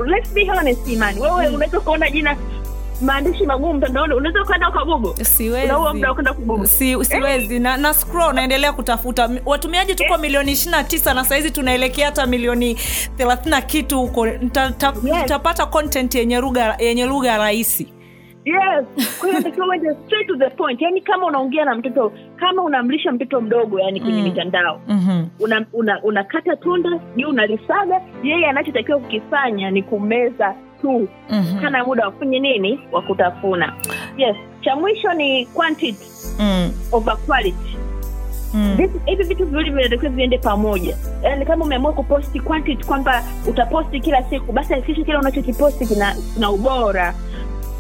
let's 0.06 0.34
be 0.34 0.46
honest 0.46 0.88
imani 0.88 1.22
wewe 1.22 1.48
Mm. 1.50 1.56
unaweza 1.56 1.80
ukaona 1.80 2.10
jina 2.10 2.36
maandishi 3.02 3.46
magumu 3.46 3.74
mtandaoni 3.74 4.14
unaweza 4.14 4.42
ukaenda 4.44 4.70
ukagugu. 4.70 5.14
Siwezi. 5.22 5.66
Unauo 5.66 6.14
kwenda 6.14 6.34
kugugo 6.34 6.66
si, 6.66 7.06
siwezi. 7.06 7.60
Na, 7.60 7.78
na 7.78 7.94
scroll 7.94 8.34
naendelea 8.36 8.74
kutafuta. 8.74 9.30
Watumiaji 9.46 9.96
tuko 9.96 10.18
milioni 10.18 10.52
ishiri 10.52 10.72
na 10.72 10.84
tisa 10.84 11.14
na 11.14 11.24
sahizi 11.24 11.52
tunaelekea 11.52 12.06
hata 12.06 12.26
milioni 12.26 12.76
thelathini 13.18 13.52
na 13.52 13.62
kitu 13.62 14.00
huko. 14.00 14.26
Nita- 14.28 14.72
Yes. 15.62 15.70
content 15.70 16.16
yenye 16.16 16.40
lugha 16.40 16.76
yenye 16.80 17.06
lugha 17.06 17.38
rahisi. 17.38 17.94
Yes. 18.46 18.86
Kwa 19.20 19.28
hiyo 19.30 19.40
natakiwa 19.40 19.68
uende 19.68 19.96
straight 20.06 20.28
to 20.28 20.36
the 20.36 20.50
point. 20.50 20.82
Yaani 20.82 21.02
kama 21.02 21.26
unaongea 21.26 21.66
na 21.66 21.76
mtoto 21.76 22.12
kama 22.36 22.62
unamlisha 22.64 23.12
mtoto 23.12 23.42
mdogo 23.42 23.80
yani 23.80 24.02
kwenye 24.02 24.18
Mm. 24.22 24.24
mitandao 24.28 24.82
mm-hmm. 24.88 25.28
unakata 25.40 25.70
una, 25.74 26.04
una 26.04 26.24
tunda 26.62 26.90
juu 27.16 27.30
unalisaga 27.30 28.02
yeye 28.24 28.46
anachotakiwa 28.50 29.00
kukifanya 29.00 29.72
ni 29.72 29.84
kumeza 29.84 30.56
tu. 30.82 31.08
Mm-hmm. 31.30 31.60
hana 31.60 31.84
muda 31.86 32.06
wa 32.06 32.12
kufanya 32.12 32.39
nini? 32.39 32.80
Wa 32.91 33.02
kutafuna. 33.02 33.74
Yes. 34.17 34.36
Cha 34.62 34.76
mwisho 34.76 35.13
ni 35.13 35.46
quantity 35.46 36.06
Mm. 36.39 36.72
over 36.91 37.17
quality. 37.17 37.78
Mm. 38.54 38.76
Vitu- 38.78 39.02
hivi 39.06 39.24
vitu 39.24 39.46
viwili 39.46 39.70
vinatakiwa 39.72 40.12
viende 40.12 40.38
pamoja. 40.38 40.98
Yaani 41.24 41.46
kama 41.46 41.65
umeamua 41.65 41.94
kuposti 41.94 42.39
quantity 42.39 42.84
kwamba 42.84 43.24
utaposti 43.50 44.00
kila 44.00 44.24
siku 44.24 44.52
basi 44.52 44.74
hakikisha 44.74 45.04
kile 45.04 45.17
unachokiposti 45.17 45.86
kina, 45.86 46.15
kina 46.34 46.52
ubora. 46.52 47.13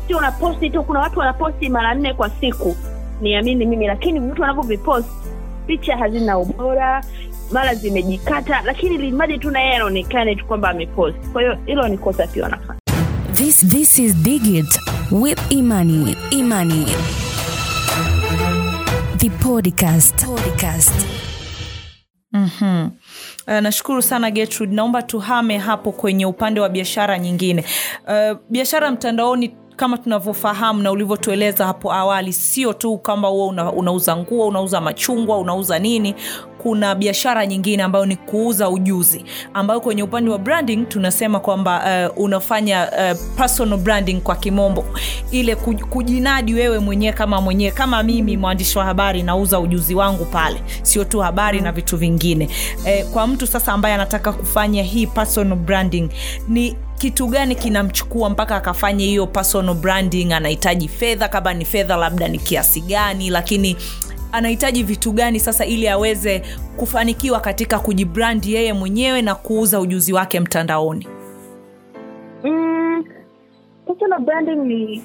Sio 0.07 0.17
unaposti 0.17 0.69
tu 0.69 0.83
kuna 0.83 0.99
watu 0.99 1.19
wanaposti 1.19 1.69
mara 1.69 1.93
nne 1.93 2.13
kwa 2.13 2.29
siku. 2.29 2.75
Niamini 3.21 3.65
mimi 3.65 3.87
lakini 3.87 4.19
mtu 4.19 4.43
anavyoviposti 4.43 5.11
picha 5.67 5.97
hazina 5.97 6.37
ubora 6.37 7.03
mara 7.51 7.75
zimejikata 7.75 8.61
lakini 8.65 8.97
limadi 8.97 9.37
tu 9.37 9.51
na 9.51 9.59
yeye 9.61 9.75
anaonekane 9.75 10.35
tu 10.35 10.45
kwamba 10.45 10.69
amepost. 10.69 11.17
Kwa 11.33 11.41
hiyo 11.41 11.57
hilo 11.65 11.87
ni 11.87 11.97
kosa 11.97 12.27
pia 12.27 12.43
wanafanya 12.43 12.80
This 13.41 13.57
this 13.65 13.97
is 13.97 14.13
Digit 14.21 14.69
with 15.09 15.39
Imani. 15.51 16.13
Imani. 16.31 16.85
The 19.17 19.29
podcast. 19.41 20.15
Podcast. 20.25 20.93
Mhm. 22.33 22.89
Uh, 23.47 23.53
nashukuru 23.61 24.01
sana 24.01 24.31
Gertrude. 24.31 24.75
Naomba 24.75 25.01
tuhame 25.01 25.57
hapo 25.57 25.91
kwenye 25.91 26.25
upande 26.25 26.59
wa 26.59 26.69
biashara 26.69 27.19
nyingine. 27.19 27.65
Uh, 28.07 28.37
biashara 28.49 28.91
mtandaoni 28.91 29.55
kama 29.75 29.97
tunavyofahamu 29.97 30.81
na 30.83 30.91
ulivyotueleza 30.91 31.65
hapo 31.65 31.93
awali, 31.93 32.33
sio 32.33 32.73
tu 32.73 32.97
kwamba 32.97 33.27
huo 33.27 33.47
una, 33.47 33.71
unauza 33.71 34.17
nguo, 34.17 34.47
unauza 34.47 34.81
machungwa, 34.81 35.37
unauza 35.37 35.79
nini. 35.79 36.15
Kuna 36.61 36.95
biashara 36.95 37.45
nyingine 37.45 37.83
ambayo 37.83 38.05
ni 38.05 38.15
kuuza 38.15 38.69
ujuzi, 38.69 39.25
ambayo 39.53 39.81
kwenye 39.81 40.03
upande 40.03 40.31
wa 40.31 40.37
branding 40.37 40.85
tunasema 40.89 41.39
kwamba 41.39 41.83
uh, 42.15 42.23
unafanya 42.23 42.89
uh, 42.91 43.35
personal 43.37 43.79
branding 43.79 44.21
kwa 44.21 44.35
kimombo, 44.35 44.85
ile 45.31 45.55
kujinadi 45.55 46.53
wewe 46.53 46.79
mwenyewe 46.79 47.13
kama 47.13 47.41
mwenyewe, 47.41 47.71
kama 47.71 48.03
mimi 48.03 48.37
mwandishi 48.37 48.77
wa 48.77 48.85
habari 48.85 49.23
nauza 49.23 49.59
ujuzi 49.59 49.95
wangu 49.95 50.25
pale, 50.25 50.61
sio 50.81 51.03
tu 51.03 51.19
habari 51.19 51.61
na 51.61 51.71
vitu 51.71 51.97
vingine. 51.97 52.49
Eh, 52.85 53.05
kwa 53.13 53.27
mtu 53.27 53.47
sasa 53.47 53.73
ambaye 53.73 53.95
anataka 53.95 54.33
kufanya 54.33 54.83
hii 54.83 55.07
personal 55.07 55.57
branding 55.57 56.09
ni 56.47 56.75
kitu 56.97 57.27
gani 57.27 57.55
kinamchukua 57.55 58.29
mpaka 58.29 58.55
akafanya 58.55 59.05
hiyo 59.05 59.27
personal 59.27 59.75
branding 59.75 60.33
anahitaji 60.33 60.87
fedha 60.87 61.27
kama 61.27 61.53
ni 61.53 61.65
fedha 61.65 61.95
labda 61.97 62.27
ni 62.27 62.37
kiasi 62.39 62.81
gani 62.81 63.29
lakini 63.29 63.77
anahitaji 64.31 64.83
vitu 64.83 65.11
gani 65.11 65.39
sasa 65.39 65.65
ili 65.65 65.87
aweze 65.87 66.41
kufanikiwa 66.77 67.39
katika 67.39 67.79
kujibrandi 67.79 68.53
yeye 68.53 68.73
mwenyewe 68.73 69.21
na 69.21 69.35
kuuza 69.35 69.79
ujuzi 69.79 70.13
wake 70.13 70.39
mtandaoni? 70.39 71.07
Mm, 72.43 73.03
personal 73.87 74.19
branding 74.21 74.55
ni 74.55 75.03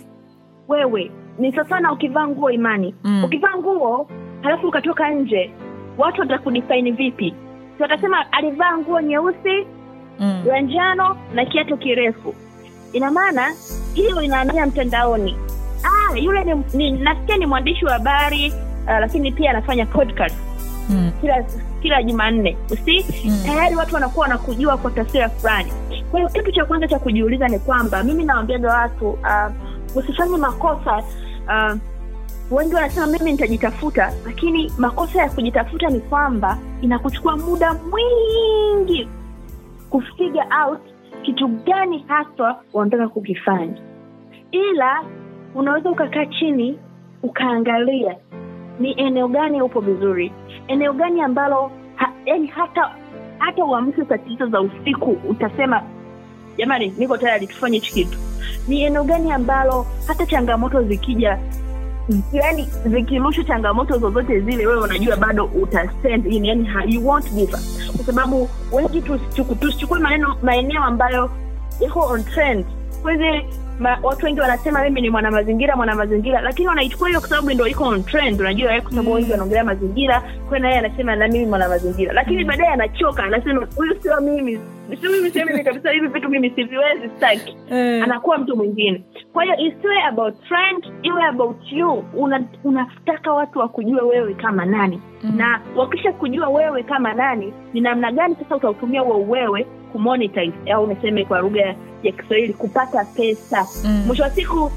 wewe. 0.68 1.10
Ni 1.38 1.52
sasana 1.52 1.92
ukivaa 1.92 2.28
nguo 2.28 2.50
imani. 2.50 2.94
Mm. 3.04 3.24
ukivaa 3.24 3.56
nguo 3.58 4.08
halafu 4.42 4.68
ukatoka 4.68 5.10
nje 5.10 5.50
watu 5.98 6.20
watakudifaini 6.20 6.90
vipi? 6.92 7.34
Si 7.76 7.82
watasema 7.82 8.32
alivaa 8.32 8.78
nguo 8.78 9.00
nyeusi 9.00 9.66
mm. 10.20 10.42
ya 10.48 10.60
njano 10.60 11.16
na 11.34 11.44
kiatu 11.44 11.76
kirefu. 11.76 12.34
Ina 12.92 13.10
maana 13.10 13.54
hiyo 13.94 14.22
inaamia 14.22 14.66
mtandaoni. 14.66 15.36
Ah, 15.84 16.18
yule 16.18 16.44
ni, 16.44 16.64
ni 16.74 16.90
nasikia 16.90 17.36
ni 17.36 17.46
mwandishi 17.46 17.84
wa 17.84 17.92
habari 17.92 18.52
uh, 18.86 18.98
lakini 19.00 19.32
pia 19.32 19.50
anafanya 19.50 19.86
podcast 19.86 20.36
Mm. 20.90 21.10
kila 21.20 21.44
kila 21.82 22.02
jumanne 22.02 22.56
usi 22.70 23.06
Mm. 23.24 23.42
tayari 23.46 23.76
watu 23.76 23.94
wanakuwa 23.94 24.22
wanakujua 24.22 24.76
kwa 24.76 24.90
taswira 24.90 25.28
fulani 25.28 25.72
kwa 26.10 26.20
hiyo 26.20 26.30
kitu 26.32 26.52
cha 26.52 26.64
kwanza 26.64 26.88
cha 26.88 26.98
kujiuliza 26.98 27.48
ni 27.48 27.58
kwamba 27.58 28.02
mimi 28.04 28.24
nawambiaga 28.24 28.74
watu 28.74 29.08
uh, 29.10 29.52
usifanye 29.96 30.36
makosa 30.36 30.96
uh, 31.46 31.78
wengi 32.58 32.74
wanasema 32.74 33.06
mimi 33.06 33.32
nitajitafuta 33.32 34.12
lakini 34.26 34.72
makosa 34.78 35.22
ya 35.22 35.30
kujitafuta 35.30 35.88
ni 35.88 36.00
kwamba 36.00 36.58
inakuchukua 36.80 37.36
muda 37.36 37.74
mwingi 37.74 39.08
kufigure 39.90 40.44
out 40.66 40.80
kitu 41.22 41.48
gani 41.48 42.04
haswa 42.08 42.62
wanataka 42.72 43.08
kukifanya 43.08 43.74
ila 44.50 45.02
unaweza 45.54 45.90
ukakaa 45.90 46.26
chini 46.26 46.78
ukaangalia 47.22 48.16
ni 48.80 48.92
eneo 49.00 49.28
gani 49.28 49.62
upo 49.62 49.80
vizuri? 49.80 50.32
Eneo 50.68 50.92
gani 50.92 51.20
ambalo 51.20 51.70
ha, 51.94 52.12
yani 52.26 52.46
hata 52.46 52.90
hata 53.38 53.64
uamke 53.64 54.04
saa 54.04 54.18
tisa 54.18 54.46
za 54.46 54.60
usiku 54.60 55.10
utasema 55.28 55.82
jamani 56.58 56.94
niko 56.98 57.16
tayari 57.16 57.46
tufanye 57.46 57.78
hichi 57.78 57.92
kitu. 57.92 58.18
Ni 58.68 58.82
eneo 58.82 59.04
gani 59.04 59.32
ambalo 59.32 59.86
hata 60.06 60.26
changamoto 60.26 60.82
zikija 60.82 61.38
yani 62.32 62.68
zikirusha 62.86 63.44
changamoto 63.44 63.98
zozote 63.98 64.40
zile 64.40 64.66
wewe 64.66 64.80
unajua 64.82 65.16
bado 65.16 65.50
in 66.28 66.44
yani 66.44 66.68
you 66.86 67.06
won't 67.08 67.32
give 67.32 67.52
kwa 67.96 68.04
sababu 68.06 68.48
wengi 68.72 69.00
tusichuku- 69.00 69.54
tusichukue 69.58 69.98
maneno 69.98 70.36
maeneo 70.42 70.82
ambayo 70.84 71.30
yako 71.80 72.00
on 72.00 72.24
trend 72.24 72.66
siku 73.06 73.22
hizi 73.22 73.46
watu 74.02 74.26
wengi 74.26 74.40
wanasema 74.40 74.82
mimi 74.84 75.00
ni 75.00 75.10
mwana 75.10 75.30
mazingira 75.30 75.76
mwana 75.76 75.94
mazingira. 75.94 76.40
Lakini 76.40 76.68
wanaichukua 76.68 77.08
hiyo 77.08 77.20
kwa 77.20 77.28
sababu 77.28 77.50
ndo 77.50 77.66
iko 77.66 77.84
on 77.84 78.04
trend 78.04 78.40
unajua 78.40 78.74
eh, 78.74 78.82
kwa 78.82 78.90
sababu 78.90 79.12
wengi 79.12 79.30
wanaongelea 79.30 79.64
mazingira. 79.64 80.22
Kwa 80.48 80.58
naye 80.58 80.78
anasema 80.78 81.16
na 81.16 81.28
mimi 81.28 81.46
mwana 81.46 81.68
mazingira. 81.68 82.12
Lakini 82.12 82.44
baadaye 82.44 82.70
anachoka 82.70 83.24
anasema 83.24 83.66
huyu 83.76 84.02
sio 84.02 84.20
mimi. 84.20 84.60
Sio 85.00 85.10
mimi 85.10 85.30
sio 85.30 85.46
mimi 85.46 85.64
kabisa 85.64 85.90
hivi 85.90 86.06
vitu 86.06 86.28
mimi 86.28 86.50
siviwezi 86.50 87.08
staki 87.16 87.56
mm. 87.70 88.00
anakuwa 88.04 88.38
mtu 88.38 88.56
mwingine. 88.56 89.04
Kwa 89.32 89.44
hiyo 89.44 89.56
isiwe 89.58 90.02
about 90.02 90.34
trend 90.48 90.84
iwe 91.02 91.24
about 91.24 91.72
you. 91.72 92.04
Una- 92.16 92.44
unataka 92.64 93.32
watu 93.32 93.58
wakujue 93.58 94.00
wewe 94.00 94.34
kama 94.34 94.64
nani. 94.64 95.00
Mm. 95.24 95.36
na 95.36 95.60
wakisha 95.76 96.12
kujua 96.12 96.48
wewe 96.48 96.82
kama 96.82 97.14
nani 97.14 97.52
ni 97.72 97.80
namna 97.80 98.12
gani 98.12 98.36
sasa 98.42 98.56
utautumia 98.56 99.00
huo 99.00 99.16
uwewe 99.16 99.66
kumonetize 99.92 100.72
au 100.72 100.86
niseme 100.86 101.24
kwa 101.24 101.38
lugha 101.40 101.74
ya 102.06 102.12
kiswahili 102.12 102.52
kupata 102.54 103.04
pesa 103.04 103.66
Mm. 103.84 104.10
wa 104.20 104.30
siku 104.30 104.70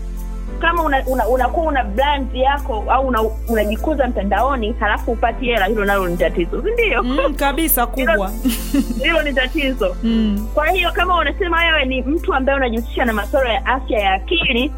kama 0.60 0.84
unakuwa 0.84 1.15
una, 1.15 1.28
una, 1.28 1.48
una 1.48 1.84
brand 1.84 2.36
yako 2.36 2.86
au 2.89 3.08
una- 3.08 3.22
unajikuza 3.48 4.08
mtandaoni 4.08 4.76
halafu 4.80 5.12
upati 5.12 5.46
hela 5.46 5.65
hilo 5.65 5.86
nalo 5.86 6.08
ni 6.08 6.18
tatizo 6.18 6.63
sindio 6.63 7.04
Mm, 7.04 7.36
kabisa 7.36 7.88
kubwa 7.88 8.32
hilo 9.04 9.22
ni 9.22 9.34
tatizo 9.34 9.96
mm. 10.04 10.48
kwa 10.54 10.68
hiyo 10.68 10.92
kama 10.92 11.18
unasema 11.18 11.58
wewe 11.65 11.86
ni 11.86 12.02
mtu 12.02 12.34
ambaye 12.34 12.58
unajihusisha 12.58 13.06
na 13.06 13.13
masuala 13.13 13.54
ya 13.54 13.65
afya 13.65 14.00
ya 14.00 14.13
akili 14.13 14.72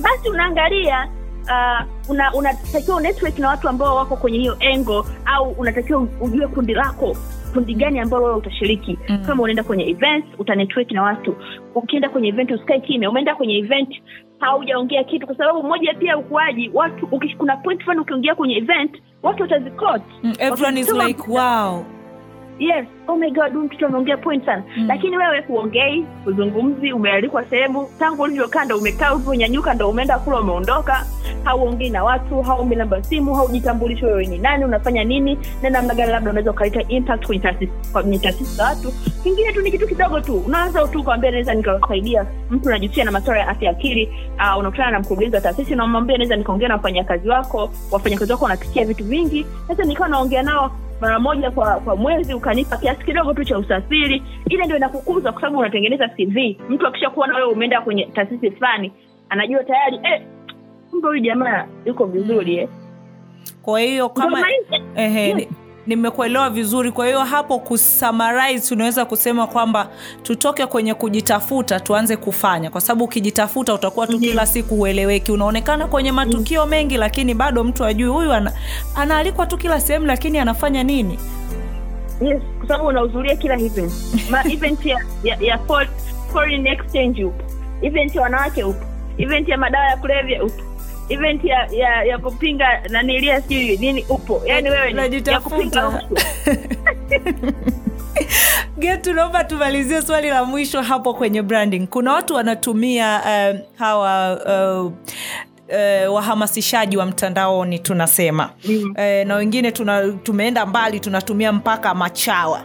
basi 0.00 0.28
unaangalia 0.28 1.08
uh, 1.46 2.10
una- 2.10 2.34
unatakiwa 2.34 3.00
network 3.00 3.38
na 3.38 3.48
watu 3.48 3.68
ambao 3.68 3.96
wako 3.96 4.16
kwenye 4.16 4.38
hiyo 4.38 4.56
engo 4.60 5.06
au 5.24 5.50
unatakiwa 5.50 6.08
ujue 6.20 6.46
kundi 6.46 6.74
lako 6.74 7.16
kundi 7.54 7.74
gani 7.74 7.98
ambalo 8.00 8.24
wewe 8.24 8.36
utashiriki. 8.36 8.98
Mm. 9.08 9.22
kama 9.26 9.42
unaenda 9.42 9.62
kwenye 9.62 9.88
events 9.90 10.26
utanetwork 10.38 10.90
na 10.90 11.02
watu. 11.02 11.36
Ukienda 11.74 12.08
kwenye 12.08 12.28
event 12.28 12.50
usikae 12.50 12.80
kimya. 12.80 13.10
Umeenda 13.10 13.34
kwenye 13.34 13.58
event 13.58 13.88
haujaongea 14.38 15.04
kitu. 15.04 15.26
Kwa 15.26 15.36
sababu 15.36 15.62
moja 15.62 15.94
pia 15.94 16.18
ukuaji 16.18 16.70
watu 16.74 17.08
ukish, 17.12 17.36
kuna 17.36 17.56
point 17.56 17.82
fulani 17.82 18.00
ukiongea 18.00 18.34
kwenye 18.34 18.56
event 18.56 19.02
watu 19.22 19.42
watazikot. 19.42 20.02
Mm, 20.22 20.32
everyone 20.38 20.80
is 20.80 20.92
like 20.92 21.22
wow 21.28 21.84
yes. 22.58 22.86
Oh 23.08 23.16
my 23.16 23.30
god 23.30 23.52
huyu 23.52 23.64
mtoto 23.64 23.86
ameongea 23.86 24.16
point 24.16 24.44
sana. 24.44 24.62
Mm. 24.76 24.86
lakini 24.88 25.16
wewe 25.16 25.40
huongei 25.40 26.06
huzungumzi 26.24 26.92
umealikwa 26.92 27.44
sehemu. 27.44 27.88
Tangu 27.98 28.22
ulivyokaa 28.22 28.64
ndo 28.64 28.78
umekaa 28.78 29.14
ulivyonyanyuka 29.14 29.74
ndo 29.74 29.88
umeenda 29.90 30.18
kula 30.18 30.40
umeondoka. 30.40 31.06
Hauongei 31.44 31.90
na 31.90 32.04
watu 32.04 32.42
haumbi 32.42 32.76
namba 32.76 33.02
simu 33.02 33.34
haujitambulishi 33.34 34.04
wewe 34.04 34.26
ni 34.26 34.38
nani 34.38 34.64
unafanya 34.64 35.04
nini 35.04 35.38
na 35.62 35.70
namna 35.70 35.94
gani 35.94 36.12
labda 36.12 36.30
unaweza 36.30 36.50
ukaleta 36.50 36.82
impact 36.88 37.26
kwenye 37.92 38.18
taasisi 38.18 38.56
za 38.56 38.64
watu. 38.64 38.92
Kingine 39.22 39.52
tu 39.52 39.62
ni 39.62 39.70
kitu 39.70 39.86
kidogo 39.86 40.20
tu. 40.20 40.42
Unaweza 40.46 40.88
tu 40.88 41.02
kwambia 41.04 41.30
naweza 41.30 41.54
nikawasaidia. 41.54 42.26
Mtu 42.50 42.68
unajihusisha 42.68 43.04
na 43.04 43.10
masuala 43.10 43.40
ya 43.40 43.48
afya 43.48 43.70
akili 43.70 44.08
uh, 44.36 44.58
unakutana 44.58 44.90
na 44.90 45.00
mkurugenzi 45.00 45.34
wa 45.36 45.40
taasisi 45.42 45.72
unamwambia 45.74 46.16
naweza 46.18 46.36
nikaongea 46.36 46.68
na 46.68 46.74
wafanyakazi 46.74 47.28
wako 47.28 47.70
wafanyakazi 47.92 48.32
wako 48.32 48.44
wanapitia 48.44 48.84
vitu 48.84 49.04
vingi. 49.04 49.46
Sasa 49.68 49.84
nikawa 49.84 50.08
naongea 50.08 50.42
nao 50.42 50.70
mara 51.00 51.18
moja 51.18 51.50
kwa 51.50 51.80
kwa 51.80 51.96
mwezi 51.96 52.34
ukanipa 52.34 52.76
kiasi 52.76 53.04
kidogo 53.04 53.34
tu 53.34 53.44
cha 53.44 53.58
usafiri. 53.58 54.22
Ile 54.48 54.64
ndio 54.64 54.76
inakukuza 54.76 55.32
kwa 55.32 55.40
sababu 55.40 55.58
unatengeneza 55.58 56.08
cv 56.08 56.36
mtu 56.68 56.86
akisha 56.86 57.10
kuona 57.10 57.36
wewe 57.36 57.52
umeenda 57.52 57.80
kwenye 57.80 58.04
taasisi 58.06 58.50
fulani 58.50 58.92
anajua 59.28 59.64
tayari 59.64 60.00
eh, 60.02 60.22
kumbe 60.90 61.08
huyu 61.08 61.20
jamaa 61.20 61.66
yuko 61.84 62.04
vizuri 62.04 62.56
eh. 62.58 62.68
kwa 63.62 63.80
hiyo 63.80 64.08
kama 64.08 64.38
ehe, 64.96 65.48
nimekuelewa 65.86 66.50
vizuri. 66.50 66.92
Kwa 66.92 67.06
hiyo 67.06 67.20
hapo 67.20 67.58
kusummarize 67.58 68.68
tunaweza 68.68 69.04
kusema 69.04 69.46
kwamba 69.46 69.88
tutoke 70.22 70.66
kwenye 70.66 70.94
kujitafuta 70.94 71.80
tuanze 71.80 72.16
kufanya. 72.16 72.70
Kwa 72.70 72.80
sababu 72.80 73.04
ukijitafuta 73.04 73.74
utakuwa 73.74 74.06
tu 74.06 74.18
kila 74.18 74.46
siku 74.46 74.80
ueleweki 74.80 75.32
unaonekana 75.32 75.86
kwenye 75.86 76.12
matukio 76.12 76.66
mengi 76.66 76.96
lakini 76.96 77.34
bado 77.34 77.64
mtu 77.64 77.84
ajui 77.84 78.08
huyu 78.08 78.32
ana, 78.32 78.52
anaalikwa 78.96 79.46
tu 79.46 79.56
kila 79.58 79.80
sehemu 79.80 80.06
lakini 80.06 80.38
anafanya 80.38 80.82
nini? 80.82 81.18
Yes 82.20 82.42
kwa 82.58 82.68
sababu 82.68 82.88
unahudhuria 82.88 83.36
kila 83.36 83.54
event. 83.60 83.92
Ma 84.30 84.44
event 84.52 84.86
ya, 84.86 85.04
ya, 85.24 85.36
ya 85.40 85.58
for- 85.58 85.88
foreign 86.32 86.66
exchange 86.66 87.24
upo. 87.24 87.44
Event 87.82 88.14
ya 88.14 88.22
wanawake 88.22 88.64
upo. 88.64 88.84
Event 89.18 89.48
ya 89.48 89.58
madawa 89.58 89.84
ya 89.86 89.96
kulevya 89.96 90.44
upo 90.44 90.62
event 91.08 91.44
ya 91.44 91.68
ya, 91.72 92.04
ya 92.04 92.18
kupinga 92.18 92.80
nanilia 92.88 93.40
sijui 93.40 93.76
nini 93.76 94.04
upo. 94.08 94.42
Yani 94.46 94.70
wewe 94.70 94.92
ya 95.26 95.40
kupinga 95.40 96.02
tumalizie 99.44 100.02
swali 100.02 100.28
la 100.30 100.44
mwisho 100.44 100.82
hapo 100.82 101.14
kwenye 101.14 101.42
branding. 101.42 101.86
Kuna 101.86 102.12
watu 102.12 102.34
wanatumia 102.34 103.20
uh, 103.20 103.58
hawa 103.78 104.32
uh, 104.82 104.86
uh, 104.86 106.14
wahamasishaji 106.14 106.96
wa 106.96 107.06
mtandaoni 107.06 107.78
tunasema. 107.78 108.50
Mm. 108.64 108.82
uh, 108.90 109.26
na 109.28 109.34
wengine 109.36 109.72
tuna, 109.72 110.12
tumeenda 110.12 110.66
mbali 110.66 111.00
tunatumia 111.00 111.52
mpaka 111.52 111.94
machawa 111.94 112.62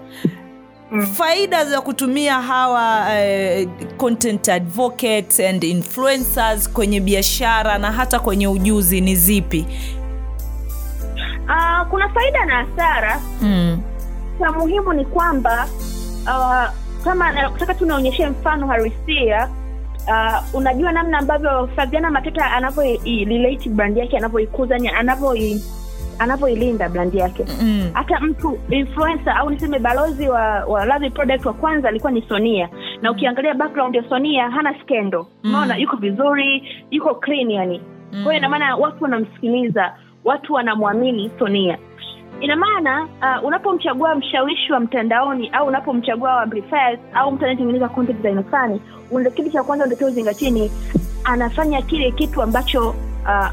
Mm. 0.92 1.06
faida 1.06 1.66
za 1.66 1.82
kutumia 1.82 2.42
hawa 2.42 3.06
uh, 3.08 3.72
content 3.98 4.50
advocates 4.50 5.40
and 5.40 5.64
influencers 5.64 6.70
kwenye 6.70 7.00
biashara 7.00 7.78
na 7.78 7.92
hata 7.92 8.20
kwenye 8.20 8.48
ujuzi 8.48 9.02
ni 9.02 9.16
zipi 9.16 9.66
uh, 11.48 11.88
kuna 11.90 12.10
faida 12.10 12.46
na 12.46 12.56
hasara 12.66 13.22
mm. 13.42 13.82
cha 14.40 14.52
muhimu 14.52 14.94
ni 14.94 15.06
kwamba 15.06 15.68
uh, 16.24 16.74
kama 17.04 17.32
nataka 17.32 17.74
tu 17.74 17.86
naonyeshe 17.86 18.30
mfano 18.30 18.68
harisia 18.68 19.50
uh, 20.08 20.56
unajua 20.56 20.92
namna 20.92 21.18
ambavyo 21.18 21.70
fabiana 21.76 22.12
mateta 22.12 22.52
anavyorelate 22.52 23.70
brand 23.70 23.98
yake 23.98 24.18
anavyoikuza 24.18 24.78
ni 24.78 24.90
anavyoi 24.90 25.64
anavyoilinda 26.20 26.90
brand 26.90 27.14
yake 27.16 27.46
Mm. 27.62 27.90
hata 27.94 28.20
mtu 28.20 28.60
influencer 28.70 29.34
au 29.38 29.50
niseme 29.50 29.80
balozi 29.80 30.30
wa, 30.30 30.66
wa 30.66 30.86
Ladhi 30.86 31.10
product 31.10 31.46
wa 31.46 31.54
kwanza 31.54 31.90
alikuwa 31.90 32.12
ni 32.12 32.22
sonia 32.30 32.70
na 33.02 33.12
ukiangalia 33.12 33.54
background 33.54 33.96
ya 33.96 34.04
sonia 34.10 34.50
hana 34.50 34.76
skendo 34.84 35.28
Mm. 35.44 35.72
yuko 35.78 35.98
vizuri 35.98 36.64
yuko 36.92 37.16
clean 37.16 37.52
yani 37.52 37.82
Mm. 38.14 38.24
kwa 38.24 38.34
hiyo 38.34 38.38
ina 38.38 38.50
maana 38.50 38.76
watu 38.76 39.04
wanamsikiliza 39.04 39.94
watu 40.24 40.54
wanamwamini 40.54 41.32
sonia 41.40 41.78
ina 42.42 42.56
maana 42.56 43.04
uh, 43.04 43.46
unapomchagua 43.48 44.16
mshawishi 44.16 44.74
wa 44.74 44.80
mtandaoni 44.80 45.50
au 45.50 45.68
unapomchagua 45.68 46.34
wa 46.36 46.42
amplifiers 46.42 47.00
au 47.14 47.32
mtu 47.32 47.44
anayetengeneza 47.44 47.90
content 47.90 48.22
fulani 48.50 48.82
kitu 49.36 49.50
cha 49.52 49.64
kwanza 49.64 49.86
unatakiwa 49.86 50.10
uzingatie 50.10 50.50
ni 50.52 50.72
anafanya 51.24 51.82
kile 51.82 52.12
kitu 52.12 52.42
ambacho 52.42 52.90
uh, 52.90 52.96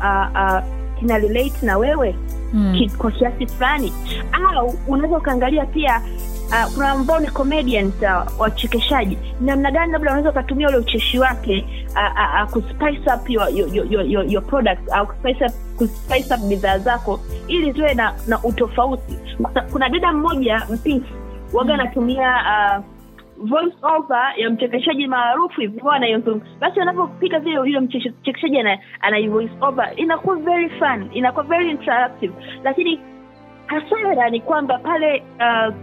uh, 0.00 0.28
uh, 0.34 0.77
kina 0.98 1.18
relate 1.18 1.66
na 1.66 1.78
wewe 1.78 2.14
Mm. 2.52 2.90
kwa 2.98 3.10
kiasi 3.10 3.46
fulani. 3.46 3.92
Au 4.32 4.74
unaweza 4.86 5.16
ukaangalia 5.18 5.66
pia 5.66 6.02
uh, 6.48 6.74
kuna 6.74 6.90
ambao 6.90 7.20
ni 7.20 7.26
comedians 7.26 7.94
uh, 8.02 8.40
wachekeshaji. 8.40 9.18
Namna 9.40 9.70
gani 9.70 9.92
labda 9.92 10.08
unaweza 10.10 10.30
ukatumia 10.30 10.68
ule 10.68 10.76
ucheshi 10.78 11.18
wake 11.18 11.66
uh, 11.90 11.96
uh, 11.96 12.42
uh, 12.44 12.50
kuspice 12.52 13.10
up 13.14 13.30
your, 13.30 13.50
your, 13.50 13.74
your, 13.76 13.86
your, 13.92 14.06
your, 14.06 14.24
your 14.26 14.42
products 14.46 14.92
au 14.92 15.06
kuspice 15.06 15.44
up, 15.46 15.52
kuspice 15.76 16.34
up 16.34 16.40
bidhaa 16.40 16.78
zako 16.78 17.20
ili 17.48 17.72
ziwe 17.72 17.94
na, 17.94 18.14
na 18.26 18.42
utofauti. 18.42 19.18
Kuna- 19.72 19.88
dada 19.88 20.12
mmoja 20.12 20.62
mpisi 20.74 21.06
waga 21.52 21.74
anatumia 21.74 22.28
uh, 22.30 22.84
voice 23.38 23.76
over 23.82 24.32
ya 24.36 24.50
mchekeshaji 24.50 25.06
maarufu 25.06 25.60
hivi 25.60 25.80
huwa 25.80 25.94
anaizungumza 25.96 26.46
basi 26.60 26.80
anapopiga 26.80 27.38
vile 27.38 27.54
yule 27.54 27.80
mchekeshaji 27.80 28.58
ana, 28.58 28.78
ana 29.00 29.30
voice 29.30 29.52
over 29.60 29.92
inakuwa 29.96 30.36
very 30.36 30.70
fun 30.70 31.08
inakuwa 31.12 31.44
very 31.44 31.70
interactive. 31.70 32.32
Lakini 32.64 33.00
hasara 33.66 34.30
ni 34.30 34.40
kwamba 34.40 34.78
pale 34.78 35.22
uh, 35.40 35.74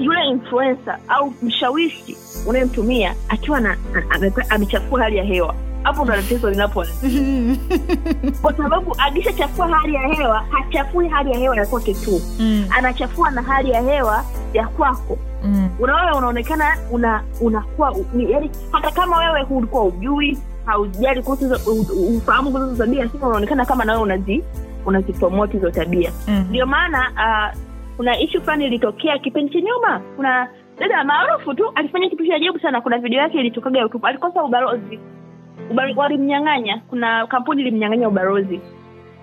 yule 0.00 0.24
influencer 0.26 0.98
au 1.08 1.32
mshawishi 1.42 2.16
unayemtumia 2.48 3.14
akiwa 3.28 3.60
na 3.60 3.76
amechafua 4.48 5.02
hali 5.02 5.16
ya 5.16 5.24
hewa. 5.24 5.54
Hapo 5.82 6.04
ndo 6.04 6.14
tatizo 6.14 6.50
linapo 6.50 6.84
kwa 8.42 8.56
sababu 8.56 8.96
akishachafua 8.98 9.68
hali 9.68 9.94
ya 9.94 10.00
hewa 10.00 10.44
hachafui 10.50 11.08
hali 11.08 11.30
ya 11.30 11.38
hewa 11.38 11.56
ya 11.56 11.66
kwake 11.66 11.94
tu. 11.94 12.20
Mm. 12.40 12.66
anachafua 12.70 13.30
na 13.30 13.42
hali 13.42 13.70
ya 13.70 13.80
hewa 13.80 14.24
ya 14.52 14.68
kwako 14.68 15.18
Mm. 15.44 15.68
unaona 15.80 16.16
unaonekana 16.16 16.76
una 16.90 17.22
unakuwa 17.40 17.96
yani 18.16 18.50
hata 18.72 18.90
kama 18.90 19.18
wewe 19.18 19.46
ulikuwa 19.50 19.84
ujui 19.84 20.38
haujali 20.64 21.22
kuhusu 21.22 21.46
ufahamu 22.16 22.50
kuhusu 22.52 22.76
tabia 22.76 23.02
lakini 23.04 23.22
unaonekana 23.24 23.64
kama 23.64 23.84
nawe 23.84 24.00
unazi 24.02 24.44
unazipromoti 24.86 25.52
hizo 25.52 25.70
tabia. 25.70 26.12
Mm. 26.28 26.46
ndio 26.48 26.66
maana 26.66 27.10
uh, 27.14 27.58
kuna 27.96 28.18
ishu 28.18 28.42
fulani 28.42 28.64
ilitokea 28.66 29.18
kipindi 29.18 29.52
cha 29.52 29.60
nyuma. 29.60 30.00
Kuna 30.16 30.48
dada 30.78 31.04
maarufu 31.04 31.54
tu 31.54 31.72
alifanya 31.74 32.08
kitu 32.10 32.26
cha 32.26 32.34
ajabu 32.34 32.58
sana. 32.58 32.80
Kuna 32.80 32.98
video 32.98 33.18
yake 33.20 33.38
ilitokaga 33.40 33.80
youtube. 33.80 34.08
Alikosa 34.08 34.44
ubalozi. 34.44 34.98
Walimnyang'anya. 35.96 36.82
Kuna 36.90 37.26
kampuni 37.26 37.62
ilimnyang'anya 37.62 38.08
ubalozi. 38.08 38.60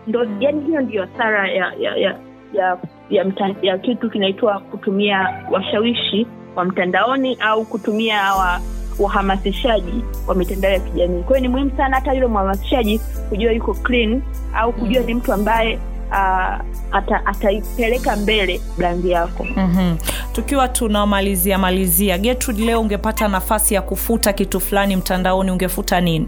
Ndo 0.07 0.27
yani 0.39 0.61
hiyo 0.65 0.81
ndio 0.81 1.01
hasara 1.05 1.49
ya 1.51 1.73
ya 1.79 1.95
ya 1.95 2.15
ya 2.53 2.77
ya, 3.09 3.25
mta, 3.25 3.55
ya 3.61 3.77
kitu 3.77 4.09
kinaitwa 4.09 4.59
kutumia 4.59 5.43
washawishi 5.51 6.27
wa 6.55 6.65
mtandaoni 6.65 7.37
au 7.39 7.65
kutumia 7.65 8.33
wa 8.35 8.61
wahamasishaji 8.99 10.03
wa 10.27 10.35
mitandao 10.35 10.71
ya 10.71 10.79
kijamii. 10.79 11.23
Kwa 11.23 11.37
hiyo 11.37 11.39
ni 11.39 11.47
muhimu 11.47 11.71
sana 11.77 11.95
hata 11.95 12.13
yule 12.13 12.27
mhamasishaji 12.27 12.99
kujua 13.29 13.51
yuko 13.51 13.73
clean 13.73 14.21
au 14.53 14.73
kujua 14.73 15.03
ni 15.03 15.13
mtu 15.13 15.33
ambaye 15.33 15.79
uh, 16.09 16.59
ata, 16.91 17.25
ataipeleka 17.25 18.15
mbele 18.15 18.61
brandi 18.77 19.11
yako. 19.11 19.43
Mm-hmm. 19.55 19.97
tukiwa 20.33 20.67
tunamalizia 20.67 21.57
malizia 21.57 22.17
Gertrude, 22.17 22.65
leo 22.65 22.81
ungepata 22.81 23.27
nafasi 23.27 23.73
ya 23.73 23.81
kufuta 23.81 24.33
kitu 24.33 24.59
fulani 24.59 24.95
mtandaoni 24.95 25.51
ungefuta 25.51 26.01
nini 26.01 26.27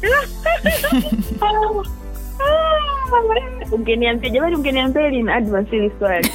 ungeniambia 3.72 4.30
jamani 4.30 4.56
ungeniambia 4.56 5.08
ili 5.08 5.22
na 5.22 5.34
advance 5.34 5.70
hili 5.70 5.92
swali 5.98 6.30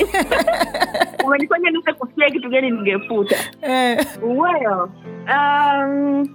umenifanya 1.25 1.69
niweze 1.69 1.93
kusikia 1.93 2.29
kitu 2.29 2.49
gani 2.49 2.71
ningefuta 2.71 3.35
eh. 3.61 4.05
well 4.23 4.87
um, 5.29 6.29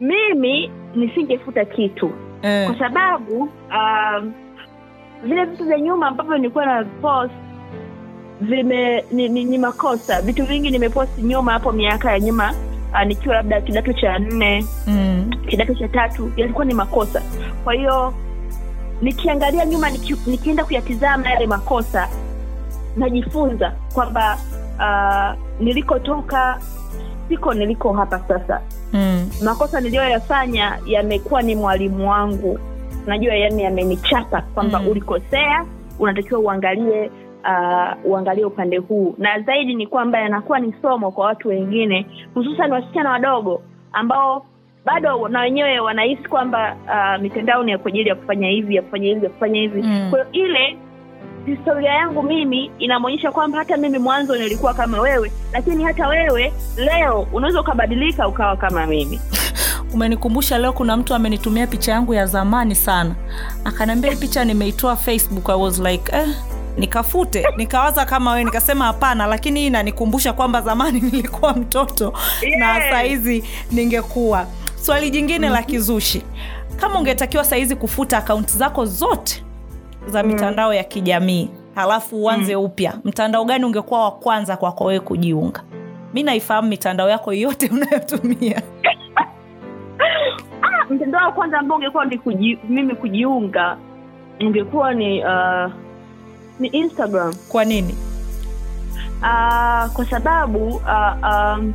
mimi 0.00 0.70
nisingefuta 0.94 1.64
kitu 1.64 2.12
Eh. 2.42 2.66
kwa 2.66 2.78
sababu 2.78 3.48
um, 3.70 4.32
vile 5.24 5.44
vitu 5.44 5.64
vya 5.64 5.80
nyuma 5.80 6.08
ambavyo 6.08 6.36
nilikuwa 6.36 6.66
na 6.66 6.84
post 6.84 7.32
vime 8.40 9.04
ni, 9.10 9.28
ni, 9.28 9.44
ni 9.44 9.58
makosa 9.58 10.22
vitu 10.22 10.44
vingi 10.44 10.70
nimepost 10.70 11.18
nyuma 11.18 11.52
hapo 11.52 11.72
miaka 11.72 12.12
ya 12.12 12.20
nyuma 12.20 12.54
uh, 12.92 13.02
nikiwa 13.02 13.34
labda 13.34 13.60
kidato 13.60 13.92
cha 13.92 14.18
nne 14.18 14.66
mm. 14.86 15.30
kidato 15.48 15.74
cha 15.74 15.88
tatu 15.88 16.32
yalikuwa 16.36 16.64
ni 16.64 16.74
makosa 16.74 17.22
kwa 17.64 17.74
hiyo 17.74 18.14
nikiangalia 19.02 19.64
nyuma 19.66 19.90
niki, 19.90 20.16
nikienda 20.26 20.64
kuyatizama 20.64 21.28
yale 21.30 21.46
makosa 21.46 22.08
najifunza 22.96 23.72
kwamba 23.94 24.38
uh, 24.78 25.60
nilikotoka 25.64 26.58
siko 27.28 27.54
niliko 27.54 27.92
hapa 27.92 28.18
sasa 28.28 28.60
Mm. 28.94 29.30
makosa 29.44 29.80
niliyoyafanya 29.80 30.78
yamekuwa 30.86 31.42
ni 31.42 31.56
mwalimu 31.56 32.10
wangu 32.10 32.58
najua 33.06 33.34
yani 33.34 33.62
yamenichapa 33.62 34.40
kwamba 34.42 34.78
Mm. 34.80 34.88
ulikosea 34.88 35.64
unatakiwa 35.98 36.40
uangalie 36.40 37.10
uh, 37.44 38.10
uangalie 38.10 38.44
upande 38.44 38.76
huu 38.76 39.14
na 39.18 39.40
zaidi 39.40 39.74
ni 39.74 39.86
kwamba 39.86 40.18
yanakuwa 40.18 40.58
ni 40.58 40.74
somo 40.82 41.10
kwa 41.10 41.26
watu 41.26 41.48
wengine 41.48 42.06
hususan 42.34 42.72
wasichana 42.72 43.10
wadogo 43.10 43.62
ambao 43.92 44.46
bado 44.84 45.28
na 45.28 45.40
wenyewe 45.40 45.80
wanahisi 45.80 46.22
kwamba 46.28 46.76
uh, 46.86 47.22
mitandao 47.22 47.62
ni 47.62 47.70
ya 47.72 47.78
kwa 47.78 47.88
ajili 47.88 48.08
ya 48.08 48.14
kufanya 48.14 48.48
hivi 48.48 48.74
ya 48.76 48.82
kufanya 48.82 49.08
hivi 49.08 49.24
ya 49.24 49.30
kufanya 49.30 49.60
hivi. 49.60 49.82
Mm. 49.82 50.10
kwa 50.10 50.24
hiyo 50.32 50.46
ile 50.46 50.76
historia 51.46 51.90
yangu 51.92 52.22
mimi 52.22 52.70
inamwonyesha 52.78 53.32
kwamba 53.32 53.58
hata 53.58 53.76
mimi 53.76 53.98
mwanzo 53.98 54.36
nilikuwa 54.36 54.74
kama 54.74 55.00
wewe 55.00 55.32
lakini 55.52 55.84
hata 55.84 56.08
wewe 56.08 56.52
leo 56.76 57.26
unaweza 57.32 57.60
ukabadilika 57.60 58.28
ukawa 58.28 58.56
kama 58.56 58.86
mimi. 58.86 59.20
Umenikumbusha 59.94 60.58
leo 60.58 60.72
kuna 60.72 60.96
mtu 60.96 61.14
amenitumia 61.14 61.66
picha 61.66 61.92
yangu 61.92 62.14
ya 62.14 62.26
zamani 62.26 62.74
sana. 62.74 63.14
Akaniambia 63.64 64.10
hii 64.10 64.16
picha 64.16 64.44
nimeitoa 64.44 64.96
facebook. 64.96 65.48
I 65.50 65.54
was 65.60 65.78
like 65.80 66.16
eh, 66.16 66.28
nikafute. 66.78 67.46
Nikawaza 67.56 68.04
kama 68.04 68.30
wewe 68.32 68.44
nikasema 68.44 68.84
hapana 68.84 69.26
lakini 69.26 69.60
hii 69.60 69.66
inanikumbusha 69.66 70.32
kwamba 70.32 70.60
zamani 70.60 71.00
nilikuwa 71.12 71.52
mtoto 71.54 72.12
na 72.58 72.76
Yes. 72.78 72.90
sahizi 72.90 73.44
ningekuwa 73.72 74.46
swali 74.82 75.10
jingine 75.10 75.48
la 75.48 75.62
kizushi. 75.62 76.22
Kama 76.76 76.98
ungetakiwa 76.98 77.44
sahizi 77.44 77.76
kufuta 77.76 78.18
akaunti 78.18 78.58
zako 78.58 78.84
zote 78.84 79.44
za 80.08 80.22
mitandao 80.22 80.74
ya 80.74 80.84
kijamii 80.84 81.50
halafu 81.74 82.22
uanze 82.24 82.56
upya 82.56 82.94
mtandao 83.04 83.44
gani 83.44 83.64
ungekuwa 83.64 84.04
wa 84.04 84.10
kwanza 84.10 84.56
kwako 84.56 84.84
wewe 84.84 85.00
kujiunga? 85.00 85.62
Mi 86.14 86.22
naifahamu 86.22 86.68
mitandao 86.68 87.08
yako 87.10 87.32
yote 87.32 87.68
unayotumia. 87.74 88.62
Ah, 90.62 90.84
mtandao 90.94 91.24
wa 91.26 91.32
kwanza 91.32 91.58
ambao 91.58 91.78
ungekuwa 91.78 92.04
ni 92.04 92.18
kuji, 92.18 92.58
mimi 92.68 92.94
kujiunga 92.94 93.76
ungekuwa 94.40 94.94
ni 94.94 95.24
uh, 95.24 95.72
ni 96.60 96.68
instagram. 96.68 97.34
Kwa 97.48 97.64
nini? 97.64 97.94
Uh, 99.20 99.92
kwa 99.92 100.06
sababu 100.10 100.66
uh, 100.68 101.16
um, 101.22 101.74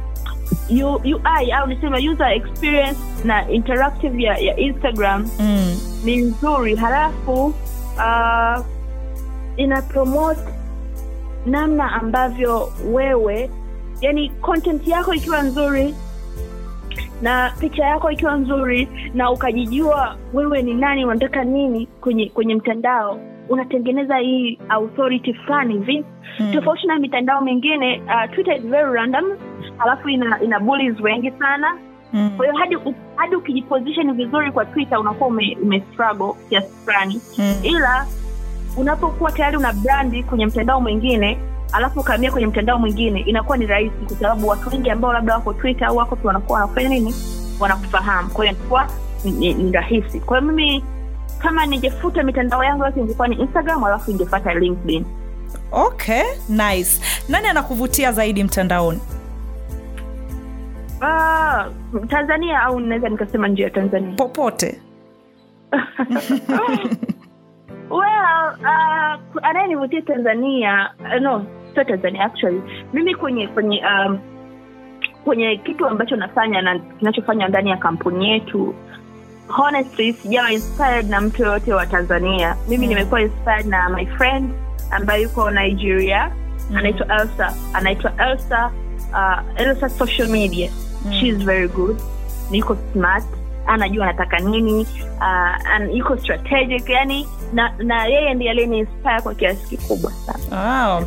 ui 0.70 1.52
au 1.52 1.68
niseme 1.68 2.10
user 2.10 2.28
experience 2.34 3.00
na 3.26 3.50
interactive 3.52 4.24
ya, 4.24 4.38
ya 4.38 4.58
instagram 4.58 5.26
mm. 5.40 5.76
ni 6.06 6.18
nzuri 6.18 6.76
halafu 6.76 7.46
uh, 7.98 8.66
ina 9.58 9.82
promote 9.82 10.40
namna 11.46 11.92
ambavyo 11.92 12.70
wewe 12.92 13.50
yani 14.02 14.30
content 14.30 14.88
yako 14.88 15.14
ikiwa 15.14 15.42
nzuri 15.42 15.96
na 17.22 17.54
picha 17.60 17.86
yako 17.86 18.12
ikiwa 18.12 18.36
nzuri 18.38 18.88
na 19.14 19.32
ukajijua 19.32 20.16
wewe 20.34 20.62
ni 20.62 20.74
nani 20.74 21.06
unataka 21.06 21.44
nini 21.44 21.86
kwenye 22.02 22.30
kwenye 22.30 22.56
mtandao 22.56 23.20
unatengeneza 23.50 24.18
hii 24.18 24.60
authority 24.70 25.34
fulani 25.34 25.74
hivi 25.74 26.06
Mm. 26.40 26.52
tofauti 26.54 26.88
na 26.88 27.00
mitandao 27.00 27.42
mingine 27.42 28.02
uh, 28.06 28.34
twitter 28.36 28.56
is 28.58 28.62
very 28.64 28.94
random 28.94 29.26
halafu 29.78 30.10
ina 30.10 30.42
ina 30.42 30.60
bullies 30.60 31.00
wengi 31.00 31.32
sana. 31.40 31.78
Mm. 32.14 32.32
kwa 32.38 32.46
hiyo 32.46 32.58
hadi 32.58 32.78
hadi 33.16 33.36
ukijiposition 33.36 34.14
vizuri 34.14 34.52
kwa 34.52 34.66
twitter 34.66 35.00
unakuwa 35.00 35.30
ume, 35.30 35.58
ume 35.64 35.84
struggle 35.94 36.34
kiasi 36.50 36.68
fulani. 36.86 37.22
Mm. 37.38 37.56
ila 37.64 38.06
unapokuwa 38.78 39.32
tayari 39.32 39.58
una 39.58 39.74
brandi 39.74 40.24
kwenye 40.24 40.46
mtandao 40.46 40.82
mwingine 40.82 41.38
alafu 41.74 42.00
ukaamia 42.00 42.32
kwenye 42.32 42.48
mtandao 42.48 42.80
mwingine 42.80 43.20
inakuwa 43.20 43.58
ni 43.58 43.66
rahisi 43.66 43.96
kwa 44.08 44.16
sababu 44.18 44.48
watu 44.48 44.70
wengi 44.70 44.90
ambao 44.90 45.14
labda 45.14 45.34
wako 45.34 45.54
twitter 45.54 45.88
au 45.88 45.98
wako 45.98 46.16
tu 46.16 46.28
wanakuwa 46.28 46.60
wanafanya 46.62 46.90
nini? 46.90 47.16
Wanakufahamu. 47.60 48.30
Kwa 48.30 48.46
hiyo 48.46 48.58
inakuwa 48.58 48.88
ni 49.24 49.72
rahisi. 49.72 50.20
Kwa 50.20 50.40
hiyo 50.40 50.52
mimi 50.52 50.84
kama 51.40 51.66
ningefuta 51.66 52.24
mitandao 52.24 52.64
yangu 52.64 52.86
yote 52.86 53.00
ingekuwa 53.00 53.28
ni 53.28 53.36
instagram 53.36 53.84
alafu 53.84 54.12
ingefata 54.12 54.54
linkedin. 54.54 55.06
Okay 55.72 56.24
nice. 56.50 57.02
Nani 57.30 57.48
anakuvutia 57.48 58.12
zaidi 58.12 58.44
mtandaoni 58.44 59.00
ah, 61.02 61.66
tanzania 62.08 62.62
au 62.62 62.80
naweza 62.80 63.10
nikasema 63.10 63.48
nje 63.48 63.64
ya 63.64 63.70
tanzania? 63.70 64.16
Popote. 64.16 64.82
Well 67.90 68.56
uh, 68.62 69.44
anayenivutia 69.44 70.02
tanzania 70.02 70.90
uh, 71.00 71.22
no 71.22 71.46
sio 71.74 71.84
tanzania 71.84 72.26
actually. 72.26 72.62
Mimi 72.94 73.16
kwenye 73.16 73.48
kwenye 73.48 73.84
um, 73.86 74.20
kwenye 75.24 75.58
kitu 75.58 75.88
ambacho 75.88 76.16
nafanya 76.16 76.62
na 76.62 76.80
kinachofanya 76.80 77.48
ndani 77.48 77.70
ya 77.70 77.78
kampuni 77.78 78.30
yetu 78.30 78.76
honestly 79.48 80.14
sijawa 80.14 80.52
inspired 80.52 81.10
na 81.10 81.22
mtu 81.22 81.42
yoyote 81.44 81.74
wa 81.74 81.86
tanzania. 81.86 82.56
Mimi 82.70 82.86
Mm. 82.86 82.90
nimekuwa 82.90 83.22
inspired 83.22 83.66
na 83.68 83.90
my 83.90 84.06
friend 84.06 84.50
ambaye 84.92 85.22
yuko 85.24 85.52
nigeria 85.52 86.32
Mm. 86.72 86.78
anaitwa 86.78 87.22
elsa. 87.22 87.54
Anaitwa 87.74 88.12
elsa 88.32 88.72
uh, 89.12 89.62
elsa 89.62 89.90
social 89.90 90.28
media 90.30 90.70
Mm. 91.06 91.20
she 91.20 91.28
is 91.28 91.38
very 91.38 91.68
good 91.68 91.98
niko 92.52 92.78
smart 92.94 93.24
anajua 93.66 94.04
anataka 94.06 94.40
nini 94.40 94.88
uh, 95.18 95.68
an, 95.72 95.92
yuko 95.92 96.18
strategic 96.18 96.90
yani 96.90 97.28
na, 97.54 97.74
na 97.78 98.06
yeye 98.06 98.34
ndiye 98.34 98.52
aliyeni 98.52 98.80
inspire 98.80 99.22
kwa 99.22 99.36
kiasi 99.36 99.68
kikubwa 99.78 100.12
sana 100.12 100.90
wow. 100.96 101.04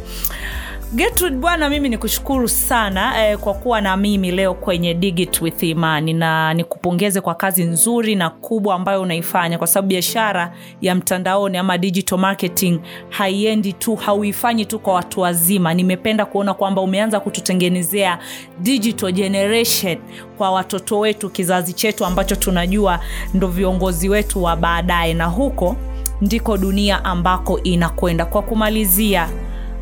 Gertrude 0.95 1.37
bwana 1.37 1.69
mimi 1.71 1.89
ni 1.89 1.99
kushukuru 1.99 2.49
sana 2.49 3.29
eh, 3.29 3.39
kwa 3.39 3.55
kuwa 3.55 3.81
na 3.81 3.97
mimi 3.97 4.31
leo 4.31 4.55
kwenye 4.55 4.95
Digit 4.95 5.43
with 5.43 5.63
Imani 5.63 6.13
na 6.13 6.55
nikupongeze 6.55 7.21
kwa 7.21 7.35
kazi 7.35 7.65
nzuri 7.65 8.15
na 8.15 8.31
kubwa 8.31 8.75
ambayo 8.75 9.03
unaifanya 9.03 9.59
kwa 9.59 9.67
sababu 9.67 9.89
biashara 9.89 10.53
ya 10.81 10.95
mtandaoni 10.95 11.59
ama 11.59 11.79
digital 11.79 12.19
marketing 12.19 12.81
haiendi 13.09 13.73
tu 13.73 13.97
hauifanyi 13.97 14.65
tu 14.67 14.79
kwa 14.79 14.95
watu 14.95 15.21
wazima. 15.21 15.75
Nimependa 15.75 16.25
kuona 16.27 16.55
kwamba 16.55 16.83
umeanza 16.83 17.21
kututengenezea 17.21 18.19
digital 18.61 19.13
generation 19.13 19.99
kwa 20.39 20.51
watoto 20.51 20.99
wetu 20.99 21.31
kizazi 21.31 21.73
chetu 21.73 22.05
ambacho 22.05 22.37
tunajua 22.37 23.01
ndo 23.35 23.47
viongozi 23.49 24.09
wetu 24.09 24.43
wa 24.43 24.57
baadaye. 24.57 25.15
Na 25.15 25.25
huko 25.27 25.77
ndiko 26.21 26.57
dunia 26.59 27.05
ambako 27.05 27.61
inakwenda. 27.63 28.25
Kwa 28.25 28.43
kumalizia 28.43 29.29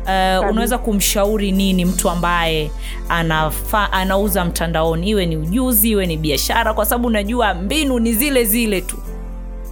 Uh, 0.09 0.49
unaweza 0.49 0.77
kumshauri 0.77 1.51
nini 1.51 1.85
mtu 1.85 2.09
ambaye 2.09 2.71
anafa, 3.09 3.91
anauza 3.93 4.45
mtandaoni? 4.45 5.09
Iwe 5.09 5.25
ni 5.25 5.37
ujuzi 5.37 5.89
iwe 5.89 6.05
ni 6.05 6.17
biashara 6.17 6.73
kwa 6.73 6.85
sababu 6.85 7.07
unajua 7.07 7.53
mbinu 7.53 7.99
ni 7.99 8.13
zile 8.13 8.43
zile 8.45 8.81
tu. 8.81 8.97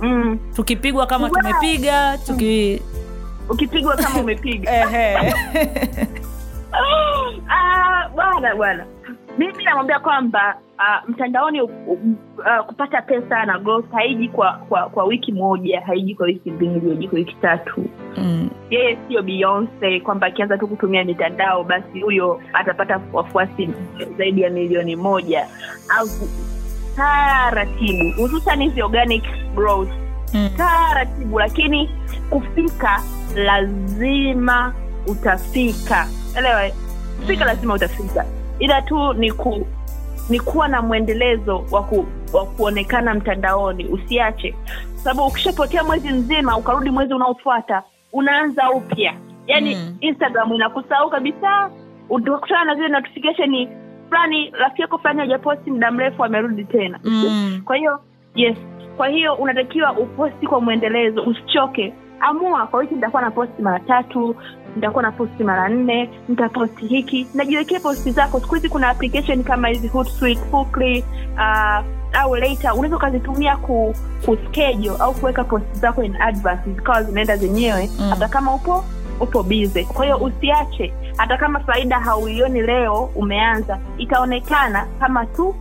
Mm. 0.02 0.40
tukipigwa 0.56 1.08
kama 1.08 1.30
tumepiga 1.30 2.18
tuki 2.26 2.82
ukipigwa 3.50 3.96
kama 3.96 4.20
umepiga. 4.24 4.72
Ah, 7.50 8.10
bwana 8.16 8.56
bwana. 8.56 8.86
Mimi 9.38 9.64
namwambia 9.64 10.00
kwamba 10.00 10.58
uh, 10.78 11.10
mtandaoni 11.10 11.62
uh, 11.62 11.70
uh, 11.88 12.66
kupata 12.68 13.02
pesa 13.02 13.46
na 13.46 13.60
growth 13.60 13.92
haiji 13.92 14.28
kwa, 14.30 14.52
kwa 14.54 14.90
kwa 14.90 15.04
wiki 15.06 15.32
moja 15.32 15.82
haiji 15.82 16.16
kwa 16.16 16.26
wiki 16.26 16.52
mbili 16.52 16.80
haiji 16.90 17.08
kwa 17.08 17.20
wiki 17.20 17.36
tatu. 17.36 17.86
Mm. 18.18 18.50
yeye 18.70 18.98
sio 19.08 19.22
beyonce 19.24 20.00
kwamba 20.00 20.28
akianza 20.28 20.58
tu 20.58 20.68
kutumia 20.68 21.04
mitandao 21.04 21.64
basi 21.64 22.00
huyo 22.02 22.42
atapata 22.54 23.02
wafuasi 23.14 23.70
zaidi 24.18 24.42
ya 24.42 24.50
milioni 24.50 24.96
moja. 24.96 25.48
Au 25.98 26.08
taratibu 26.96 28.22
hususan 28.22 28.64
hizi 28.64 28.82
organic 28.82 29.24
growth. 29.56 29.90
Mm. 30.34 30.50
taratibu 30.58 31.40
lakini 31.40 31.90
kufika 32.30 33.02
lazima 33.36 34.74
utafika 35.08 36.08
elewa 36.38 36.62
kufika 37.20 37.46
lazima 37.46 37.74
utafika. 37.74 38.26
Ila 38.60 38.82
tu 38.82 39.14
ni 39.14 39.32
ku 39.32 39.68
ni 40.30 40.40
kuwa 40.40 40.68
na 40.68 40.82
mwendelezo 40.82 41.66
wa 41.72 41.84
ku, 41.84 42.06
wa 42.34 42.46
kuonekana 42.46 43.14
mtandaoni 43.14 43.86
usiache. 43.86 44.56
Sababu 44.96 45.28
ukishapotea 45.28 45.84
mwezi 45.84 46.10
mzima 46.10 46.58
ukarudi 46.58 46.90
mwezi 46.90 47.14
unaofuata 47.14 47.84
unaanza 48.14 48.72
upya. 48.72 49.14
Yani 49.48 49.76
Mm. 49.76 49.98
instagram 50.02 50.54
inakusahau 50.54 51.10
kabisa. 51.10 51.70
Utakutana 52.10 52.64
na 52.66 52.76
zile 52.76 52.88
notification 52.88 53.68
fulani 54.10 54.50
rafiki 54.52 54.82
yako 54.82 54.98
fulani 54.98 55.20
hajaposti 55.20 55.72
muda 55.72 55.92
mrefu 55.92 56.24
amerudi 56.26 56.64
tena. 56.66 57.00
Mm. 57.04 57.62
kwa 57.66 57.76
hiyo 57.76 58.00
yes. 58.36 58.58
Kwa 58.98 59.08
hiyo 59.08 59.34
unatakiwa 59.34 59.92
uposti 59.94 60.48
kwa 60.48 60.62
mwendelezo 60.62 61.24
usichoke 61.24 61.94
amua 62.20 62.68
kwa 62.68 62.80
wiki 62.80 62.96
nitakuwa 62.96 63.22
na 63.22 63.32
posti 63.32 63.62
mara 63.62 63.80
tatu 63.80 64.36
nitakuwa 64.76 65.04
na 65.04 65.12
posti 65.12 65.44
mara 65.44 65.70
nne 65.70 66.10
nitaposti 66.30 66.88
hiki. 66.88 67.28
Najiwekea 67.34 67.80
posti 67.80 68.12
zako. 68.12 68.40
Siku 68.40 68.56
hizi 68.56 68.70
kuna 68.70 68.90
application 68.90 69.44
kama 69.44 69.68
hizi 69.68 69.88
Hootsuite, 69.88 70.42
Hookly, 70.52 71.04
uh, 71.36 71.86
au 72.14 72.36
later. 72.36 72.72
Unaweza 72.74 72.96
ukazitumia 72.96 73.58
ku, 73.58 73.96
kuskejo 74.26 74.96
au 74.96 75.14
kuweka 75.14 75.44
posti 75.44 75.80
zako 75.80 76.04
in 76.04 76.22
advance 76.22 76.70
zikawa 76.76 77.04
zinaenda 77.04 77.38
zenyewe. 77.38 77.90
Mm. 78.00 78.10
hata 78.10 78.28
kama 78.28 78.54
upo 78.56 78.84
upo 79.20 79.44
bize 79.44 79.84
kwa 79.84 80.06
hiyo 80.06 80.18
usiache. 80.18 80.94
Hata 81.18 81.38
kama 81.38 81.60
faida 81.60 82.00
hauioni 82.00 82.62
leo 82.62 83.10
umeanza 83.16 83.80
itaonekana 83.98 84.88
kama 85.00 85.26
tu 85.26 85.56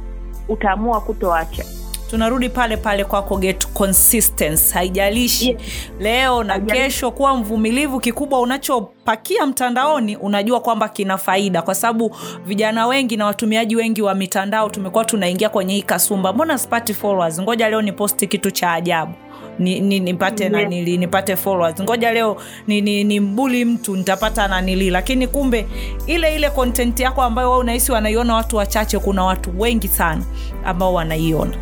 utaamua 0.48 1.00
kutoacha 1.00 1.64
tunarudi 2.10 2.48
pale 2.48 2.76
pale 2.76 3.04
kwako 3.04 3.36
get 3.36 3.66
consistency 3.72 4.74
haijalishi 4.74 5.48
Yes. 5.48 5.56
leo 6.00 6.44
na 6.44 6.52
Haijalishi. 6.52 6.84
kesho 6.84 7.10
kuwa 7.10 7.36
mvumilivu 7.36 8.00
kikubwa 8.00 8.40
unachopakia 8.40 9.46
mtandaoni 9.46 10.16
unajua 10.16 10.60
kwamba 10.60 10.88
kina 10.88 11.18
faida 11.18 11.62
kwa 11.62 11.74
sababu 11.74 12.16
vijana 12.46 12.86
wengi 12.86 13.16
na 13.16 13.26
watumiaji 13.26 13.76
wengi 13.76 14.02
wa 14.02 14.14
mitandao 14.14 14.68
tumekuwa 14.70 15.04
tunaingia 15.04 15.48
kwenye 15.48 15.74
hii 15.74 15.82
kasumba. 15.82 16.32
Mbona 16.32 16.58
sipati 16.58 16.94
followers? 16.94 17.40
Ngoja 17.40 17.68
leo 17.68 17.82
niposti 17.82 18.26
kitu 18.26 18.50
cha 18.50 18.72
ajabu. 18.72 19.12
Ni, 19.58 19.80
ni, 19.80 20.00
nipate 20.00 20.44
Yes. 20.44 20.52
nanili 20.52 20.96
nipate 20.98 21.36
followers. 21.36 21.80
Ngoja 21.82 22.12
leo 22.12 22.36
ni, 22.66 22.80
ni, 22.80 23.04
ni 23.04 23.20
mbuli 23.20 23.64
mtu 23.64 23.96
nitapata 23.96 24.48
nanili 24.48 24.90
lakini 24.90 25.26
kumbe 25.28 25.66
ile 26.06 26.36
ile 26.36 26.50
content 26.50 27.00
yako 27.00 27.22
ambayo 27.22 27.50
wao 27.50 27.58
unahisi 27.60 27.92
wanaiona 27.92 28.34
watu 28.34 28.56
wachache 28.56 28.98
kuna 28.98 29.24
watu 29.24 29.60
wengi 29.60 29.88
sana 29.88 30.22
ambao 30.64 30.94
wanaiona 30.94 31.56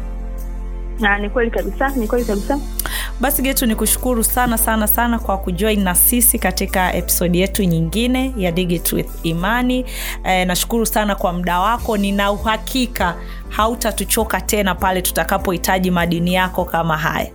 na 1.01 1.19
ni 1.19 1.31
kweli 1.31 1.51
kabisa 1.51 1.89
ni 1.89 2.09
kweli 2.09 2.25
kabisa. 2.25 2.59
Basi 3.21 3.43
getu 3.43 3.67
ni 3.67 3.75
kushukuru 3.77 4.25
sana 4.25 4.59
sana 4.59 4.87
sana 4.87 5.19
kwa 5.19 5.39
kujoin 5.39 5.83
na 5.83 5.95
sisi 5.95 6.39
katika 6.39 6.95
episodi 6.95 7.41
yetu 7.41 7.63
nyingine 7.65 8.35
ya 8.37 8.53
Digit 8.53 8.93
with 8.93 9.11
imani. 9.23 9.85
E, 10.25 10.45
nashukuru 10.45 10.87
sana 10.87 11.15
kwa 11.15 11.33
muda 11.33 11.61
wako. 11.61 11.97
Nina 11.97 12.33
uhakika 12.33 13.15
hautatuchoka 13.49 14.41
tena 14.41 14.75
pale 14.75 15.03
tutakapohitaji 15.03 15.91
madini 15.91 16.35
yako 16.35 16.65
kama 16.65 16.97
haya. 16.97 17.31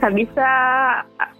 Kabisa 0.00 0.44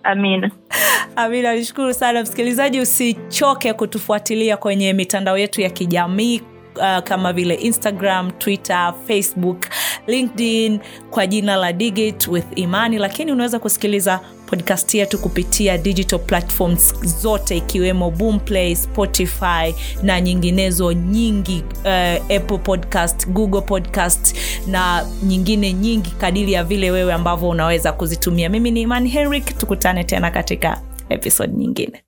amina 0.03 0.51
amina 1.17 1.55
nishukuru 1.55 1.95
sana. 1.95 2.23
Msikilizaji 2.23 2.81
usichoke 2.81 3.73
kutufuatilia 3.73 4.57
kwenye 4.57 4.93
mitandao 4.93 5.39
yetu 5.39 5.61
ya 5.61 5.71
kijamii 5.71 6.43
Uh, 6.77 6.99
kama 7.05 7.33
vile 7.33 7.55
instagram 7.55 8.31
twitter 8.31 8.95
facebook 9.07 9.67
linkedin 10.07 10.81
kwa 11.11 11.27
jina 11.27 11.57
la 11.57 11.73
digit 11.73 12.29
with 12.29 12.45
imani 12.55 12.99
lakini 12.99 13.33
unaweza 13.33 13.59
kusikiliza 13.59 14.21
podcast 14.47 14.95
yetu 14.95 15.19
kupitia 15.19 15.79
digital 15.79 16.19
platforms 16.19 16.95
zote 17.23 17.57
ikiwemo 17.57 18.11
boomplay 18.11 18.75
spotify 18.77 19.75
na 20.03 20.21
nyinginezo 20.21 20.93
nyingi 20.93 21.65
uh, 21.85 22.37
apple 22.37 22.59
podcast 22.59 23.29
google 23.29 23.61
podcast 23.61 24.37
na 24.67 25.07
nyingine 25.23 25.73
nyingi 25.73 26.11
kadiri 26.11 26.53
ya 26.53 26.65
vile 26.65 26.91
wewe 26.91 27.13
ambavyo 27.13 27.49
unaweza 27.49 27.93
kuzitumia 27.93 28.49
mimi 28.49 28.71
ni 28.71 28.81
imani 28.81 29.09
henrik 29.09 29.59
tukutane 29.59 30.05
tena 30.05 30.31
katika 30.31 30.81
episode 31.09 31.53
nyingine 31.57 32.03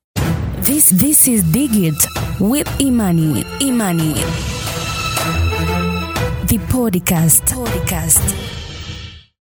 This 0.61 0.95
this 0.97 1.27
is 1.27 1.43
Digit 1.45 2.07
with 2.39 2.67
Imani. 2.79 3.45
Imani. 3.59 4.15
The 6.49 6.57
podcast. 6.57 7.45
Podcast. 7.53 8.58